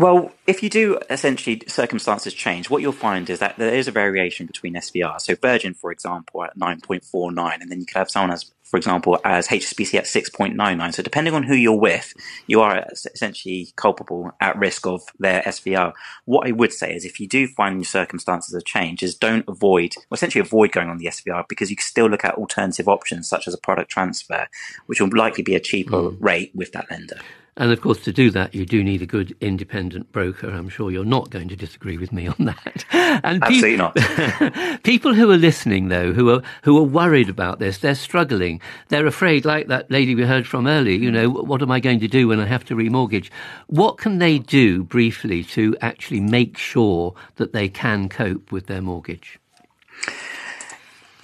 Well, 0.00 0.32
if 0.46 0.62
you 0.62 0.70
do 0.70 0.98
essentially 1.10 1.60
circumstances 1.68 2.32
change, 2.32 2.70
what 2.70 2.80
you'll 2.80 2.90
find 2.90 3.28
is 3.28 3.38
that 3.40 3.58
there 3.58 3.74
is 3.74 3.86
a 3.86 3.92
variation 3.92 4.46
between 4.46 4.72
SVR. 4.72 5.20
So 5.20 5.34
Virgin, 5.34 5.74
for 5.74 5.92
example, 5.92 6.42
at 6.42 6.58
9.49, 6.58 7.60
and 7.60 7.70
then 7.70 7.80
you 7.80 7.84
could 7.84 7.98
have 7.98 8.10
someone 8.10 8.30
as, 8.30 8.50
for 8.62 8.78
example, 8.78 9.20
as 9.26 9.48
HSBC 9.48 9.98
at 9.98 10.06
6.99. 10.06 10.94
So 10.94 11.02
depending 11.02 11.34
on 11.34 11.42
who 11.42 11.54
you're 11.54 11.78
with, 11.78 12.14
you 12.46 12.62
are 12.62 12.86
essentially 13.14 13.74
culpable 13.76 14.32
at 14.40 14.58
risk 14.58 14.86
of 14.86 15.02
their 15.18 15.42
SVR. 15.42 15.92
What 16.24 16.48
I 16.48 16.52
would 16.52 16.72
say 16.72 16.94
is 16.94 17.04
if 17.04 17.20
you 17.20 17.28
do 17.28 17.46
find 17.46 17.76
your 17.76 17.84
circumstances 17.84 18.54
have 18.54 18.64
changed, 18.64 19.02
is 19.02 19.14
don't 19.14 19.46
avoid, 19.48 19.92
well, 20.08 20.14
essentially 20.14 20.40
avoid 20.40 20.72
going 20.72 20.88
on 20.88 20.96
the 20.96 21.08
SVR 21.08 21.46
because 21.46 21.68
you 21.68 21.76
can 21.76 21.84
still 21.84 22.06
look 22.06 22.24
at 22.24 22.36
alternative 22.36 22.88
options 22.88 23.28
such 23.28 23.46
as 23.46 23.52
a 23.52 23.58
product 23.58 23.90
transfer, 23.90 24.48
which 24.86 24.98
will 24.98 25.10
likely 25.14 25.44
be 25.44 25.54
a 25.54 25.60
cheaper 25.60 25.96
mm. 26.04 26.16
rate 26.20 26.52
with 26.54 26.72
that 26.72 26.90
lender. 26.90 27.20
And 27.60 27.72
of 27.72 27.82
course, 27.82 28.02
to 28.04 28.12
do 28.12 28.30
that, 28.30 28.54
you 28.54 28.64
do 28.64 28.82
need 28.82 29.02
a 29.02 29.06
good 29.06 29.36
independent 29.42 30.10
broker. 30.12 30.48
I'm 30.48 30.70
sure 30.70 30.90
you're 30.90 31.04
not 31.04 31.28
going 31.28 31.48
to 31.48 31.56
disagree 31.56 31.98
with 31.98 32.10
me 32.10 32.26
on 32.26 32.36
that. 32.46 32.86
And 33.22 33.42
Absolutely 33.44 33.72
pe- 33.72 33.76
not. 33.76 34.82
people 34.82 35.12
who 35.12 35.30
are 35.30 35.36
listening, 35.36 35.88
though, 35.88 36.14
who 36.14 36.30
are 36.30 36.42
who 36.62 36.78
are 36.78 36.84
worried 36.84 37.28
about 37.28 37.58
this, 37.58 37.76
they're 37.76 37.94
struggling. 37.94 38.62
They're 38.88 39.06
afraid, 39.06 39.44
like 39.44 39.66
that 39.66 39.90
lady 39.90 40.14
we 40.14 40.22
heard 40.22 40.46
from 40.46 40.66
earlier. 40.66 40.96
You 40.96 41.10
know, 41.10 41.28
what 41.28 41.60
am 41.60 41.70
I 41.70 41.80
going 41.80 42.00
to 42.00 42.08
do 42.08 42.28
when 42.28 42.40
I 42.40 42.46
have 42.46 42.64
to 42.66 42.74
remortgage? 42.74 43.28
What 43.66 43.98
can 43.98 44.20
they 44.20 44.38
do 44.38 44.82
briefly 44.82 45.44
to 45.44 45.76
actually 45.82 46.20
make 46.20 46.56
sure 46.56 47.14
that 47.36 47.52
they 47.52 47.68
can 47.68 48.08
cope 48.08 48.50
with 48.50 48.68
their 48.68 48.80
mortgage? 48.80 49.39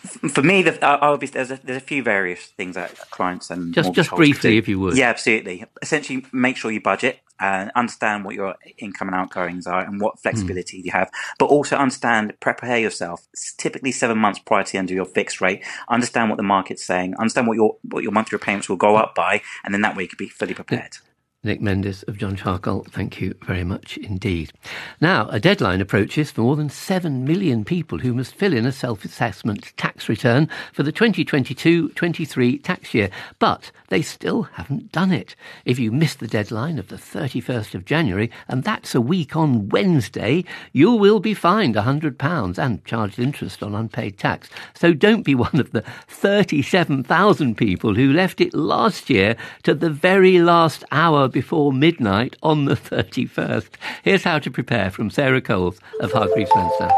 For 0.07 0.43
me, 0.43 0.63
the, 0.63 0.85
obviously, 0.85 1.35
there's 1.35 1.51
a, 1.51 1.61
there's 1.65 1.83
a 1.83 1.87
few 1.87 2.03
various 2.03 2.47
things 2.47 2.75
that 2.75 2.95
clients 3.11 3.51
and 3.51 3.75
just 3.75 3.93
just 3.93 4.11
briefly, 4.11 4.59
if 4.59 4.69
you 4.69 4.81
would. 4.81 4.97
Yeah, 4.97 5.11
absolutely. 5.11 5.65
Essentially, 5.83 6.25
make 6.33 6.57
sure 6.57 6.71
you 6.71 6.81
budget 6.81 7.21
and 7.39 7.71
understand 7.75 8.25
what 8.25 8.35
your 8.35 8.57
income 8.79 9.09
and 9.09 9.15
outgoings 9.15 9.67
are 9.67 9.85
and 9.85 10.01
what 10.01 10.19
flexibility 10.21 10.81
mm. 10.81 10.85
you 10.87 10.93
have, 10.93 11.11
but 11.39 11.47
also 11.47 11.77
understand, 11.77 12.39
prepare 12.41 12.79
yourself. 12.79 13.27
It's 13.33 13.55
typically 13.55 13.93
seven 13.93 14.19
months 14.19 14.39
prior 14.39 14.65
to 14.65 14.73
the 14.73 14.79
end 14.79 14.91
of 14.91 14.97
your 14.97 15.05
fixed 15.05 15.41
rate. 15.41 15.65
Understand 15.89 16.31
what 16.31 16.37
the 16.37 16.43
market's 16.43 16.85
saying. 16.85 17.15
Understand 17.17 17.47
what 17.47 17.57
your 17.57 17.77
what 17.83 18.03
your 18.03 18.13
monthly 18.13 18.37
repayments 18.37 18.69
will 18.69 18.77
go 18.77 18.97
up 18.97 19.15
by, 19.15 19.43
and 19.65 19.75
then 19.75 19.83
that 19.83 19.97
way 19.97 20.05
you 20.05 20.09
can 20.09 20.17
be 20.19 20.29
fully 20.29 20.55
prepared. 20.55 20.99
Nick 21.47 21.61
Mendes 21.61 22.03
of 22.03 22.19
John 22.19 22.37
Charcol, 22.37 22.85
thank 22.91 23.21
you 23.21 23.35
very 23.43 23.63
much 23.63 23.97
indeed. 23.99 24.53
Now, 25.01 25.29
a 25.29 25.39
deadline 25.39 25.81
approaches 25.81 26.33
for 26.33 26.41
more 26.41 26.57
than 26.57 26.69
7 26.69 27.25
million 27.25 27.65
people 27.65 27.99
who 27.99 28.13
must 28.13 28.35
fill 28.35 28.53
in 28.53 28.67
a 28.67 28.73
self 28.73 29.05
assessment 29.05 29.73
tax 29.77 30.09
return 30.09 30.49
for 30.73 30.83
the 30.83 30.91
2022 30.91 31.91
23 31.91 32.59
tax 32.59 32.93
year, 32.93 33.11
but 33.39 33.71
they 33.89 34.03
still 34.03 34.43
haven't 34.43 34.91
done 34.91 35.13
it. 35.13 35.37
If 35.65 35.79
you 35.79 35.93
miss 35.93 36.17
the 36.17 36.27
deadline 36.27 36.81
of 36.81 36.89
the 36.89 36.97
31st 36.97 37.77
of 37.77 37.85
January, 37.85 38.31
and 38.49 38.65
that's 38.65 38.97
a 38.97 39.01
week 39.01 39.37
on 39.37 39.69
Wednesday, 39.69 40.45
you 40.73 40.91
will 40.93 41.21
be 41.21 41.35
fined 41.35 41.77
£100 41.77 42.59
and 42.59 42.85
charged 42.85 43.21
interest 43.21 43.63
on 43.63 43.75
unpaid 43.75 44.19
tax. 44.19 44.51
So 44.75 44.93
don't 44.93 45.23
be 45.23 45.35
one 45.37 45.61
of 45.61 45.71
the 45.71 45.85
37,000 46.09 47.57
people 47.57 47.95
who 47.95 48.13
left 48.13 48.41
it 48.41 48.53
last 48.53 49.09
year 49.09 49.37
to 49.63 49.75
the 49.75 49.91
very 49.91 50.41
last 50.41 50.83
hour 50.91 51.29
before 51.37 51.71
midnight 51.71 52.35
on 52.43 52.65
the 52.65 52.75
31st. 52.75 53.69
Here's 54.03 54.25
how 54.25 54.39
to 54.39 54.51
prepare 54.51 54.91
from 54.91 55.11
Sarah 55.11 55.43
Coles 55.43 55.79
of 56.01 56.11
Hargreaves 56.11 56.51
Lansdown. 56.55 56.91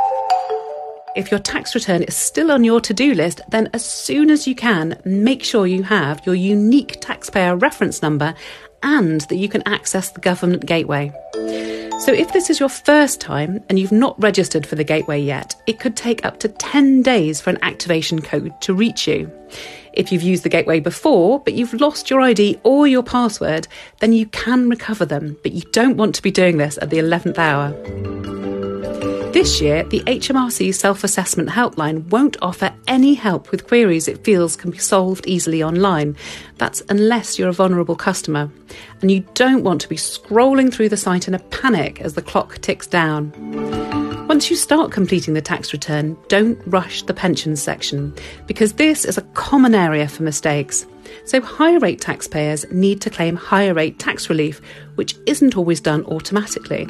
If 1.16 1.33
your 1.33 1.40
tax 1.40 1.74
return 1.74 2.05
is 2.05 2.14
still 2.14 2.53
on 2.53 2.62
your 2.62 2.81
to 2.83 2.94
do 2.94 3.14
list, 3.14 3.40
then 3.51 3.68
as 3.72 3.85
soon 3.85 4.31
as 4.31 4.46
you 4.46 4.55
can, 4.55 4.96
make 5.05 5.42
sure 5.42 5.66
you 5.66 5.83
have 5.83 6.24
your 6.24 6.37
unique 6.37 7.01
taxpayer 7.01 7.57
reference 7.57 8.01
number 8.01 8.33
and 8.85 9.22
that 9.22 9.38
you 9.38 9.48
can 9.48 9.66
access 9.66 10.12
the 10.12 10.20
government 10.20 10.66
gateway. 10.66 11.12
So, 11.98 12.12
if 12.12 12.32
this 12.32 12.48
is 12.48 12.61
your 12.61 12.68
first 12.68 13.20
time 13.20 13.61
and 13.68 13.76
you've 13.76 13.90
not 13.90 14.20
registered 14.22 14.64
for 14.64 14.76
the 14.76 14.84
gateway 14.84 15.20
yet, 15.20 15.56
it 15.66 15.80
could 15.80 15.96
take 15.96 16.24
up 16.24 16.38
to 16.40 16.48
10 16.48 17.02
days 17.02 17.40
for 17.40 17.50
an 17.50 17.58
activation 17.62 18.22
code 18.22 18.58
to 18.61 18.72
reach 18.72 19.08
you. 19.08 19.30
If 19.94 20.12
you've 20.12 20.22
used 20.22 20.44
the 20.44 20.48
gateway 20.48 20.78
before, 20.78 21.40
but 21.40 21.54
you've 21.54 21.74
lost 21.74 22.08
your 22.08 22.20
ID 22.20 22.61
or 22.62 22.87
your 22.87 23.02
password, 23.02 23.66
then 23.98 24.12
you 24.12 24.26
can 24.26 24.68
recover 24.68 25.04
them, 25.04 25.37
but 25.42 25.50
you 25.50 25.62
don't 25.72 25.96
want 25.96 26.14
to 26.14 26.22
be 26.22 26.30
doing 26.30 26.56
this 26.56 26.78
at 26.80 26.90
the 26.90 26.98
11th 26.98 27.37
hour. 27.37 28.57
This 29.32 29.60
year, 29.60 29.84
the 29.84 30.00
HMRC 30.00 30.74
self 30.74 31.04
assessment 31.04 31.50
helpline 31.50 32.08
won't 32.08 32.38
offer 32.40 32.74
any 32.86 33.12
help 33.12 33.50
with 33.50 33.66
queries 33.66 34.08
it 34.08 34.24
feels 34.24 34.56
can 34.56 34.70
be 34.70 34.78
solved 34.78 35.26
easily 35.26 35.62
online. 35.62 36.16
That's 36.56 36.82
unless 36.88 37.38
you're 37.38 37.50
a 37.50 37.52
vulnerable 37.52 37.94
customer. 37.94 38.50
And 39.02 39.10
you 39.10 39.20
don't 39.34 39.64
want 39.64 39.82
to 39.82 39.88
be 39.88 39.96
scrolling 39.96 40.72
through 40.72 40.88
the 40.88 40.96
site 40.96 41.28
in 41.28 41.34
a 41.34 41.38
panic 41.38 42.00
as 42.00 42.14
the 42.14 42.22
clock 42.22 42.58
ticks 42.58 42.86
down. 42.86 43.32
Once 44.28 44.50
you 44.50 44.56
start 44.56 44.92
completing 44.92 45.34
the 45.34 45.42
tax 45.42 45.72
return, 45.72 46.16
don't 46.28 46.58
rush 46.66 47.02
the 47.02 47.14
pensions 47.14 47.62
section 47.62 48.14
because 48.46 48.74
this 48.74 49.04
is 49.04 49.18
a 49.18 49.22
common 49.34 49.74
area 49.74 50.08
for 50.08 50.22
mistakes. 50.22 50.86
So, 51.24 51.40
higher 51.40 51.78
rate 51.78 52.00
taxpayers 52.00 52.70
need 52.70 53.00
to 53.02 53.10
claim 53.10 53.36
higher 53.36 53.74
rate 53.74 53.98
tax 53.98 54.28
relief, 54.28 54.60
which 54.96 55.16
isn't 55.26 55.56
always 55.56 55.80
done 55.80 56.04
automatically. 56.06 56.86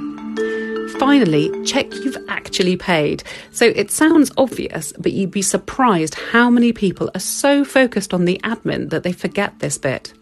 Finally, 0.98 1.52
check 1.64 1.92
you've 1.94 2.18
actually 2.28 2.76
paid. 2.76 3.22
So 3.52 3.66
it 3.66 3.90
sounds 3.90 4.32
obvious, 4.36 4.92
but 4.98 5.12
you'd 5.12 5.30
be 5.30 5.42
surprised 5.42 6.16
how 6.16 6.50
many 6.50 6.72
people 6.72 7.08
are 7.14 7.20
so 7.20 7.64
focused 7.64 8.12
on 8.12 8.24
the 8.24 8.40
admin 8.42 8.90
that 8.90 9.04
they 9.04 9.12
forget 9.12 9.60
this 9.60 9.78
bit. 9.78 10.12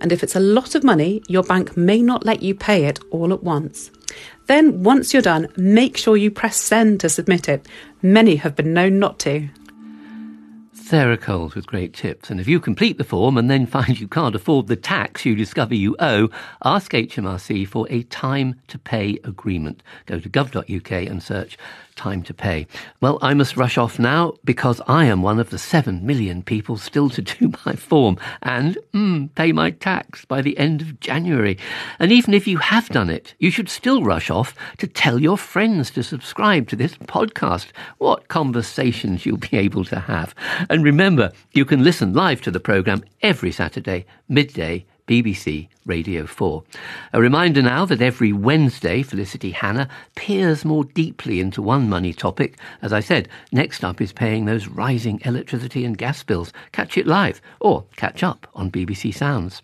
And 0.00 0.12
if 0.12 0.22
it's 0.22 0.36
a 0.36 0.40
lot 0.40 0.76
of 0.76 0.84
money, 0.84 1.22
your 1.28 1.42
bank 1.42 1.76
may 1.76 2.02
not 2.02 2.24
let 2.24 2.40
you 2.40 2.54
pay 2.54 2.84
it 2.84 3.00
all 3.10 3.32
at 3.32 3.42
once. 3.42 3.90
Then, 4.46 4.84
once 4.84 5.12
you're 5.12 5.22
done, 5.22 5.48
make 5.56 5.96
sure 5.96 6.16
you 6.16 6.30
press 6.30 6.56
send 6.56 7.00
to 7.00 7.08
submit 7.08 7.48
it. 7.48 7.66
Many 8.00 8.36
have 8.36 8.54
been 8.54 8.72
known 8.72 8.98
not 8.98 9.18
to. 9.20 9.48
Sarah 10.92 11.16
Coles 11.16 11.54
with 11.54 11.66
great 11.66 11.94
tips. 11.94 12.28
And 12.28 12.38
if 12.38 12.46
you 12.46 12.60
complete 12.60 12.98
the 12.98 13.02
form 13.02 13.38
and 13.38 13.48
then 13.48 13.64
find 13.64 13.98
you 13.98 14.06
can't 14.06 14.34
afford 14.34 14.66
the 14.66 14.76
tax 14.76 15.24
you 15.24 15.34
discover 15.34 15.74
you 15.74 15.96
owe, 15.98 16.28
ask 16.66 16.92
HMRC 16.92 17.66
for 17.66 17.86
a 17.88 18.02
time 18.02 18.60
to 18.68 18.78
pay 18.78 19.18
agreement. 19.24 19.82
Go 20.04 20.20
to 20.20 20.28
gov.uk 20.28 20.90
and 20.92 21.22
search 21.22 21.56
time 21.94 22.22
to 22.22 22.34
pay. 22.34 22.66
Well, 23.00 23.18
I 23.22 23.34
must 23.34 23.56
rush 23.56 23.78
off 23.78 23.98
now 23.98 24.34
because 24.44 24.80
I 24.86 25.04
am 25.04 25.22
one 25.22 25.38
of 25.38 25.50
the 25.50 25.58
seven 25.58 26.06
million 26.06 26.42
people 26.42 26.76
still 26.76 27.10
to 27.10 27.22
do 27.22 27.52
my 27.66 27.74
form 27.74 28.18
and 28.42 28.78
mm, 28.92 29.34
pay 29.34 29.52
my 29.52 29.70
tax 29.70 30.24
by 30.24 30.42
the 30.42 30.56
end 30.58 30.80
of 30.80 31.00
January. 31.00 31.58
And 31.98 32.12
even 32.12 32.34
if 32.34 32.46
you 32.46 32.58
have 32.58 32.88
done 32.88 33.10
it, 33.10 33.34
you 33.38 33.50
should 33.50 33.68
still 33.68 34.02
rush 34.02 34.30
off 34.30 34.54
to 34.78 34.86
tell 34.86 35.18
your 35.18 35.38
friends 35.38 35.90
to 35.92 36.02
subscribe 36.02 36.68
to 36.68 36.76
this 36.76 36.94
podcast. 36.96 37.68
What 37.98 38.28
conversations 38.28 39.24
you'll 39.26 39.36
be 39.36 39.56
able 39.56 39.84
to 39.86 40.00
have. 40.00 40.34
And 40.68 40.84
remember, 40.84 41.32
you 41.52 41.64
can 41.64 41.84
listen 41.84 42.12
live 42.12 42.40
to 42.42 42.50
the 42.50 42.60
programme 42.60 43.04
every 43.22 43.52
Saturday, 43.52 44.06
midday 44.28 44.84
BBC 45.12 45.68
Radio 45.84 46.24
4. 46.24 46.64
A 47.12 47.20
reminder 47.20 47.60
now 47.60 47.84
that 47.84 48.00
every 48.00 48.32
Wednesday, 48.32 49.02
Felicity 49.02 49.50
Hannah 49.50 49.86
peers 50.14 50.64
more 50.64 50.84
deeply 50.84 51.38
into 51.38 51.60
one 51.60 51.86
money 51.86 52.14
topic. 52.14 52.56
As 52.80 52.94
I 52.94 53.00
said, 53.00 53.28
next 53.52 53.84
up 53.84 54.00
is 54.00 54.10
paying 54.10 54.46
those 54.46 54.68
rising 54.68 55.20
electricity 55.26 55.84
and 55.84 55.98
gas 55.98 56.22
bills. 56.22 56.50
Catch 56.72 56.96
it 56.96 57.06
live 57.06 57.42
or 57.60 57.84
catch 57.96 58.22
up 58.22 58.46
on 58.54 58.70
BBC 58.70 59.14
Sounds. 59.14 59.60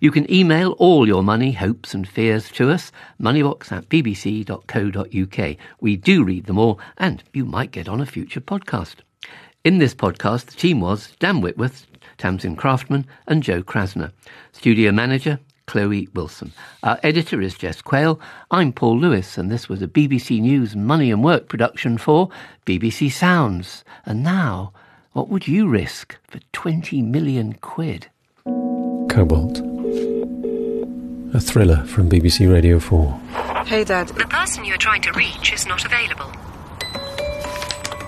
You 0.00 0.10
can 0.10 0.28
email 0.28 0.72
all 0.72 1.06
your 1.06 1.22
money 1.22 1.52
hopes 1.52 1.94
and 1.94 2.08
fears 2.08 2.50
to 2.52 2.68
us, 2.68 2.90
moneybox 3.22 3.70
at 3.70 3.88
bbc.co.uk. 3.88 5.56
We 5.80 5.96
do 5.96 6.24
read 6.24 6.46
them 6.46 6.58
all, 6.58 6.80
and 6.96 7.22
you 7.32 7.44
might 7.44 7.70
get 7.70 7.88
on 7.88 8.00
a 8.00 8.06
future 8.06 8.40
podcast. 8.40 8.96
In 9.62 9.78
this 9.78 9.94
podcast, 9.94 10.46
the 10.46 10.56
team 10.56 10.80
was 10.80 11.14
Dan 11.20 11.40
Whitworth, 11.40 11.86
Tamsin 12.18 12.56
Craftman, 12.56 13.04
and 13.26 13.42
Joe 13.42 13.62
Krasner. 13.62 14.12
Studio 14.52 14.92
manager, 14.92 15.38
Chloe 15.66 16.08
Wilson. 16.14 16.52
Our 16.82 16.98
editor 17.02 17.40
is 17.40 17.54
Jess 17.54 17.80
Quayle. 17.80 18.20
I'm 18.50 18.72
Paul 18.72 18.98
Lewis, 18.98 19.38
and 19.38 19.50
this 19.50 19.68
was 19.68 19.80
a 19.82 19.88
BBC 19.88 20.40
News 20.40 20.74
Money 20.74 21.10
and 21.10 21.22
Work 21.22 21.48
production 21.48 21.98
for 21.98 22.28
BBC 22.66 23.12
Sounds. 23.12 23.84
And 24.04 24.22
now, 24.22 24.72
what 25.12 25.28
would 25.28 25.46
you 25.46 25.68
risk 25.68 26.16
for 26.24 26.40
20 26.52 27.02
million 27.02 27.54
quid? 27.54 28.08
Cobalt. 28.44 29.58
A 31.34 31.40
thriller 31.40 31.84
from 31.84 32.08
BBC 32.08 32.50
Radio 32.50 32.78
4. 32.78 33.12
Hey, 33.66 33.84
Dad. 33.84 34.08
The 34.08 34.24
person 34.24 34.64
you're 34.64 34.78
trying 34.78 35.02
to 35.02 35.12
reach 35.12 35.52
is 35.52 35.66
not 35.66 35.84
available. 35.84 36.32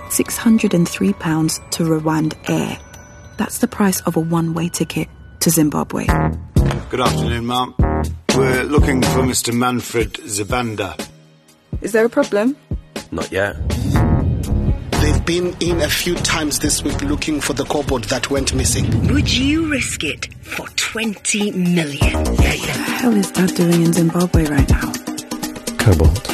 £603 0.09 1.70
to 1.70 1.83
Rwanda 1.85 2.37
Air. 2.49 2.79
That's 3.40 3.57
the 3.57 3.68
price 3.68 4.03
of 4.03 4.18
a 4.18 4.20
one 4.20 4.53
way 4.53 4.68
ticket 4.68 5.09
to 5.40 5.48
Zimbabwe. 5.48 6.05
Good 6.90 7.00
afternoon, 7.00 7.46
ma'am. 7.46 7.74
We're 8.37 8.64
looking 8.64 9.00
for 9.00 9.22
Mr. 9.22 9.55
Manfred 9.55 10.12
Zabanda. 10.12 11.09
Is 11.81 11.92
there 11.92 12.05
a 12.05 12.11
problem? 12.11 12.55
Not 13.11 13.33
yet. 13.33 13.57
They've 15.00 15.24
been 15.24 15.57
in 15.61 15.81
a 15.81 15.88
few 15.88 16.16
times 16.16 16.59
this 16.59 16.85
week 16.85 17.00
looking 17.00 17.40
for 17.40 17.55
the 17.55 17.64
cobalt 17.64 18.11
that 18.11 18.31
went 18.31 18.53
missing. 18.55 19.09
Would 19.09 19.33
you 19.33 19.70
risk 19.70 20.05
it 20.05 20.35
for 20.42 20.68
20 20.76 21.53
million? 21.53 22.12
What 22.12 22.37
the 22.37 22.42
hell 22.42 23.16
is 23.16 23.31
Dad 23.31 23.55
doing 23.55 23.81
in 23.87 23.94
Zimbabwe 23.94 24.44
right 24.48 24.68
now? 24.68 24.92
Cobalt 25.79 26.29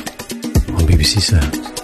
on 0.74 0.82
BBC 0.90 1.20
Sounds. 1.20 1.75